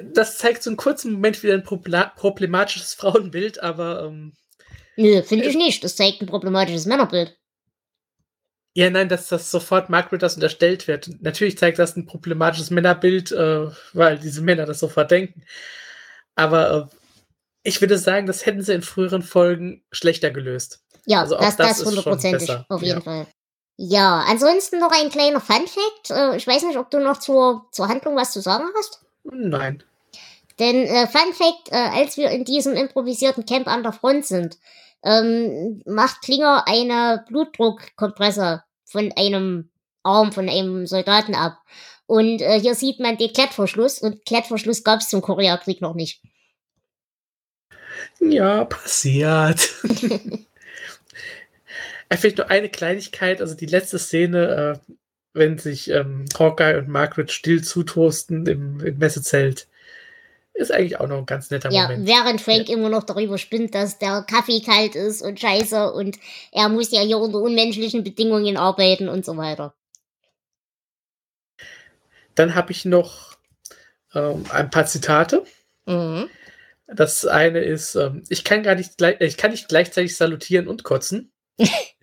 das 0.04 0.38
zeigt 0.38 0.62
so 0.62 0.70
einen 0.70 0.76
kurzen 0.76 1.12
Moment 1.12 1.42
wieder 1.42 1.54
ein 1.54 1.62
problematisches 1.62 2.94
Frauenbild, 2.94 3.62
aber. 3.62 4.04
Ähm, 4.04 4.34
Nö, 4.96 5.22
finde 5.22 5.46
ich 5.46 5.56
nicht. 5.56 5.84
Das 5.84 5.96
zeigt 5.96 6.22
ein 6.22 6.26
problematisches 6.26 6.86
Männerbild. 6.86 7.36
Ja, 8.74 8.90
nein, 8.90 9.08
dass 9.08 9.28
das 9.28 9.50
sofort 9.50 9.88
Margaret 9.88 10.22
das 10.22 10.34
unterstellt 10.34 10.86
wird. 10.86 11.08
Natürlich 11.20 11.56
zeigt 11.56 11.78
das 11.78 11.96
ein 11.96 12.04
problematisches 12.06 12.70
Männerbild, 12.70 13.32
äh, 13.32 13.68
weil 13.94 14.18
diese 14.18 14.42
Männer 14.42 14.66
das 14.66 14.80
sofort 14.80 15.10
denken. 15.10 15.44
Aber 16.34 16.90
äh, 16.92 16.96
ich 17.62 17.80
würde 17.80 17.96
sagen, 17.96 18.26
das 18.26 18.44
hätten 18.44 18.62
sie 18.62 18.74
in 18.74 18.82
früheren 18.82 19.22
Folgen 19.22 19.82
schlechter 19.90 20.30
gelöst. 20.30 20.84
Ja, 21.06 21.22
also 21.22 21.38
das, 21.38 21.56
das, 21.56 21.78
das 21.78 21.86
hundertprozentig, 21.86 22.50
auf 22.68 22.82
jeden 22.82 22.98
ja. 22.98 23.00
Fall. 23.00 23.26
Ja, 23.78 24.24
ansonsten 24.28 24.78
noch 24.78 24.92
ein 24.92 25.10
kleiner 25.10 25.40
Fun-Fact. 25.40 26.10
Äh, 26.10 26.36
ich 26.36 26.46
weiß 26.46 26.64
nicht, 26.64 26.78
ob 26.78 26.90
du 26.90 26.98
noch 26.98 27.18
zur, 27.18 27.68
zur 27.72 27.88
Handlung 27.88 28.14
was 28.16 28.32
zu 28.32 28.40
sagen 28.40 28.64
hast. 28.76 29.05
Nein. 29.32 29.82
Denn 30.58 30.86
äh, 30.86 31.06
Fun 31.06 31.32
Fact, 31.34 31.70
äh, 31.70 31.76
als 31.76 32.16
wir 32.16 32.30
in 32.30 32.44
diesem 32.44 32.74
improvisierten 32.74 33.44
Camp 33.44 33.66
an 33.66 33.82
der 33.82 33.92
Front 33.92 34.26
sind, 34.26 34.58
ähm, 35.04 35.82
macht 35.86 36.22
Klinger 36.22 36.66
eine 36.66 37.24
Blutdruckkompresse 37.28 38.62
von 38.84 39.12
einem 39.16 39.70
Arm 40.02 40.32
von 40.32 40.48
einem 40.48 40.86
Soldaten 40.86 41.34
ab. 41.34 41.58
Und 42.06 42.40
äh, 42.40 42.60
hier 42.60 42.74
sieht 42.74 43.00
man 43.00 43.16
den 43.16 43.32
Klettverschluss 43.32 44.00
und 44.00 44.24
Klettverschluss 44.24 44.84
gab 44.84 45.00
es 45.00 45.08
zum 45.08 45.20
Koreakrieg 45.20 45.80
noch 45.80 45.94
nicht. 45.94 46.22
Ja, 48.20 48.64
passiert. 48.64 49.60
Vielleicht 52.12 52.38
nur 52.38 52.50
eine 52.50 52.68
Kleinigkeit, 52.68 53.40
also 53.40 53.54
die 53.54 53.66
letzte 53.66 53.98
Szene, 53.98 54.80
äh, 54.86 54.92
wenn 55.36 55.58
sich 55.58 55.90
ähm, 55.90 56.24
Hawkeye 56.38 56.78
und 56.78 56.88
Margaret 56.88 57.30
still 57.30 57.62
zutoasten 57.62 58.46
im, 58.46 58.80
im 58.80 58.98
Messezelt. 58.98 59.68
Ist 60.54 60.72
eigentlich 60.72 60.98
auch 60.98 61.06
noch 61.06 61.18
ein 61.18 61.26
ganz 61.26 61.50
netter 61.50 61.70
ja, 61.70 61.82
Moment. 61.82 62.06
Während 62.06 62.40
Frank 62.40 62.68
ja. 62.68 62.74
immer 62.74 62.88
noch 62.88 63.02
darüber 63.02 63.36
spinnt, 63.36 63.74
dass 63.74 63.98
der 63.98 64.22
Kaffee 64.22 64.60
kalt 64.60 64.94
ist 64.94 65.20
und 65.20 65.38
scheiße 65.38 65.92
und 65.92 66.18
er 66.50 66.70
muss 66.70 66.90
ja 66.90 67.02
hier 67.02 67.18
unter 67.18 67.38
unmenschlichen 67.38 68.02
Bedingungen 68.02 68.56
arbeiten 68.56 69.08
und 69.10 69.24
so 69.26 69.36
weiter. 69.36 69.74
Dann 72.34 72.54
habe 72.54 72.72
ich 72.72 72.86
noch 72.86 73.36
ähm, 74.14 74.44
ein 74.50 74.70
paar 74.70 74.86
Zitate. 74.86 75.44
Mhm. 75.84 76.30
Das 76.86 77.26
eine 77.26 77.60
ist, 77.60 77.94
ähm, 77.96 78.24
ich 78.28 78.44
kann 78.44 78.62
gar 78.62 78.76
nicht, 78.76 79.02
ich 79.20 79.36
kann 79.36 79.50
nicht 79.50 79.68
gleichzeitig 79.68 80.16
salutieren 80.16 80.68
und 80.68 80.84
kotzen. 80.84 81.32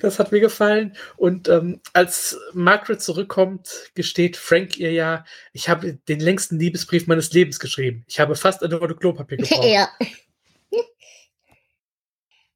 Das 0.00 0.18
hat 0.18 0.32
mir 0.32 0.40
gefallen. 0.40 0.96
Und 1.16 1.48
ähm, 1.48 1.80
als 1.92 2.38
Margaret 2.52 3.02
zurückkommt, 3.02 3.90
gesteht 3.94 4.36
Frank 4.36 4.78
ihr 4.78 4.92
ja, 4.92 5.24
ich 5.52 5.68
habe 5.68 5.94
den 6.08 6.20
längsten 6.20 6.58
Liebesbrief 6.58 7.06
meines 7.06 7.32
Lebens 7.32 7.58
geschrieben. 7.58 8.04
Ich 8.08 8.20
habe 8.20 8.34
fast 8.34 8.62
eine 8.62 8.76
Rolle 8.76 8.96
Klopapier 8.96 9.36
gebraucht. 9.38 9.64
ja. 9.64 9.88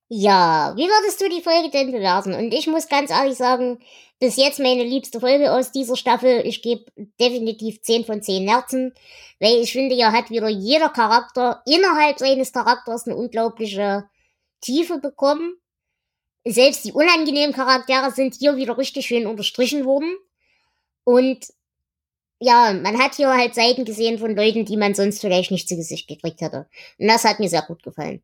ja, 0.09 0.72
wie 0.76 0.88
würdest 0.88 1.20
du 1.20 1.28
die 1.28 1.42
Folge 1.42 1.70
denn 1.70 1.92
bewerten? 1.92 2.35
Und 2.35 2.52
ich 2.52 2.66
muss 2.66 2.88
ganz 2.88 3.11
ehrlich 3.11 3.37
sagen, 3.37 3.80
bis 4.18 4.37
jetzt 4.37 4.61
meine 4.61 4.85
liebste 4.85 5.18
Folge 5.18 5.52
aus 5.52 5.72
dieser 5.72 5.96
Staffel. 5.96 6.42
Ich 6.44 6.62
gebe 6.62 6.85
definitiv 7.18 7.80
10 7.83 8.04
von 8.04 8.22
10 8.22 8.44
Nerzen, 8.44 8.94
weil 9.40 9.61
ich 9.61 9.72
finde, 9.72 9.94
ja 9.94 10.12
hat 10.12 10.30
wieder 10.30 10.48
jeder 10.48 10.90
Charakter 10.90 11.62
innerhalb 11.66 12.18
seines 12.18 12.52
Charakters 12.52 13.06
eine 13.06 13.16
unglaubliche 13.16 14.04
Tiefe 14.61 14.98
bekommen 14.98 15.56
selbst 16.44 16.85
die 16.85 16.92
unangenehmen 16.92 17.55
Charaktere 17.55 18.11
sind 18.11 18.35
hier 18.35 18.57
wieder 18.57 18.79
richtig 18.79 19.07
schön 19.07 19.26
unterstrichen 19.26 19.85
worden. 19.85 20.16
Und 21.05 21.46
ja, 22.38 22.72
man 22.72 22.98
hat 22.98 23.14
hier 23.14 23.29
halt 23.29 23.55
Seiten 23.55 23.85
gesehen 23.85 24.18
von 24.18 24.35
Leuten, 24.35 24.64
die 24.64 24.76
man 24.76 24.94
sonst 24.94 25.20
vielleicht 25.20 25.50
nicht 25.50 25.68
zu 25.68 25.76
Gesicht 25.76 26.09
gekriegt 26.09 26.40
hätte. 26.40 26.66
Und 26.98 27.09
das 27.09 27.24
hat 27.24 27.38
mir 27.38 27.48
sehr 27.48 27.62
gut 27.62 27.83
gefallen. 27.83 28.22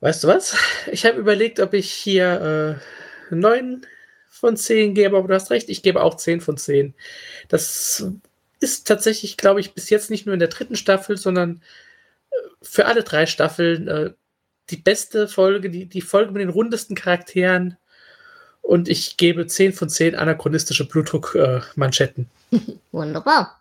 Weißt 0.00 0.24
du 0.24 0.28
was? 0.28 0.56
Ich 0.90 1.04
habe 1.04 1.18
überlegt, 1.18 1.60
ob 1.60 1.74
ich 1.74 1.90
hier 1.90 2.80
äh, 3.30 3.34
9 3.34 3.86
von 4.28 4.56
10 4.56 4.94
gebe, 4.94 5.16
aber 5.16 5.28
du 5.28 5.34
hast 5.34 5.50
recht, 5.50 5.68
ich 5.68 5.82
gebe 5.82 6.02
auch 6.02 6.16
10 6.16 6.40
von 6.40 6.56
10. 6.56 6.94
Das 7.48 8.04
ist 8.60 8.86
tatsächlich, 8.86 9.36
glaube 9.36 9.60
ich, 9.60 9.74
bis 9.74 9.90
jetzt 9.90 10.10
nicht 10.10 10.26
nur 10.26 10.32
in 10.34 10.38
der 10.38 10.48
dritten 10.48 10.76
Staffel, 10.76 11.16
sondern 11.16 11.62
äh, 12.30 12.36
für 12.62 12.86
alle 12.86 13.02
drei 13.02 13.26
Staffeln 13.26 13.88
äh, 13.88 14.12
die 14.70 14.76
beste 14.76 15.28
Folge, 15.28 15.70
die, 15.70 15.86
die 15.86 16.00
Folge 16.00 16.32
mit 16.32 16.42
den 16.42 16.48
rundesten 16.48 16.96
Charakteren. 16.96 17.76
Und 18.62 18.88
ich 18.88 19.16
gebe 19.16 19.46
10 19.46 19.72
von 19.72 19.88
10 19.88 20.14
anachronistische 20.14 20.86
Blutdruck-Manschetten. 20.86 22.30
Äh, 22.52 22.58
Wunderbar. 22.92 23.60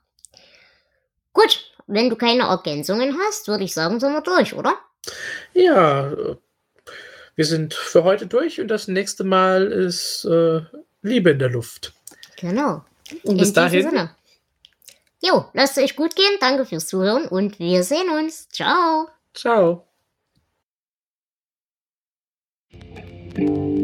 Gut, 1.33 1.71
wenn 1.87 2.09
du 2.09 2.15
keine 2.15 2.43
Ergänzungen 2.43 3.17
hast, 3.19 3.47
würde 3.47 3.63
ich 3.63 3.73
sagen, 3.73 3.99
sind 3.99 4.13
wir 4.13 4.21
durch, 4.21 4.53
oder? 4.53 4.75
Ja, 5.53 6.11
wir 7.35 7.45
sind 7.45 7.73
für 7.73 8.03
heute 8.03 8.27
durch 8.27 8.59
und 8.59 8.67
das 8.67 8.87
nächste 8.87 9.23
Mal 9.23 9.71
ist 9.71 10.25
äh, 10.25 10.61
Liebe 11.01 11.31
in 11.31 11.39
der 11.39 11.49
Luft. 11.49 11.93
Genau. 12.35 12.83
Und 13.23 13.37
bis 13.37 13.53
dahin. 13.53 13.89
Sinne. 13.89 14.15
Jo, 15.21 15.45
lasst 15.53 15.77
es 15.77 15.83
euch 15.83 15.95
gut 15.95 16.15
gehen. 16.15 16.37
Danke 16.39 16.65
fürs 16.65 16.87
Zuhören 16.87 17.27
und 17.27 17.59
wir 17.59 17.83
sehen 17.83 18.09
uns. 18.09 18.49
Ciao. 18.49 19.07
Ciao. 19.33 19.88
Thank 23.39 23.51
you. 23.51 23.78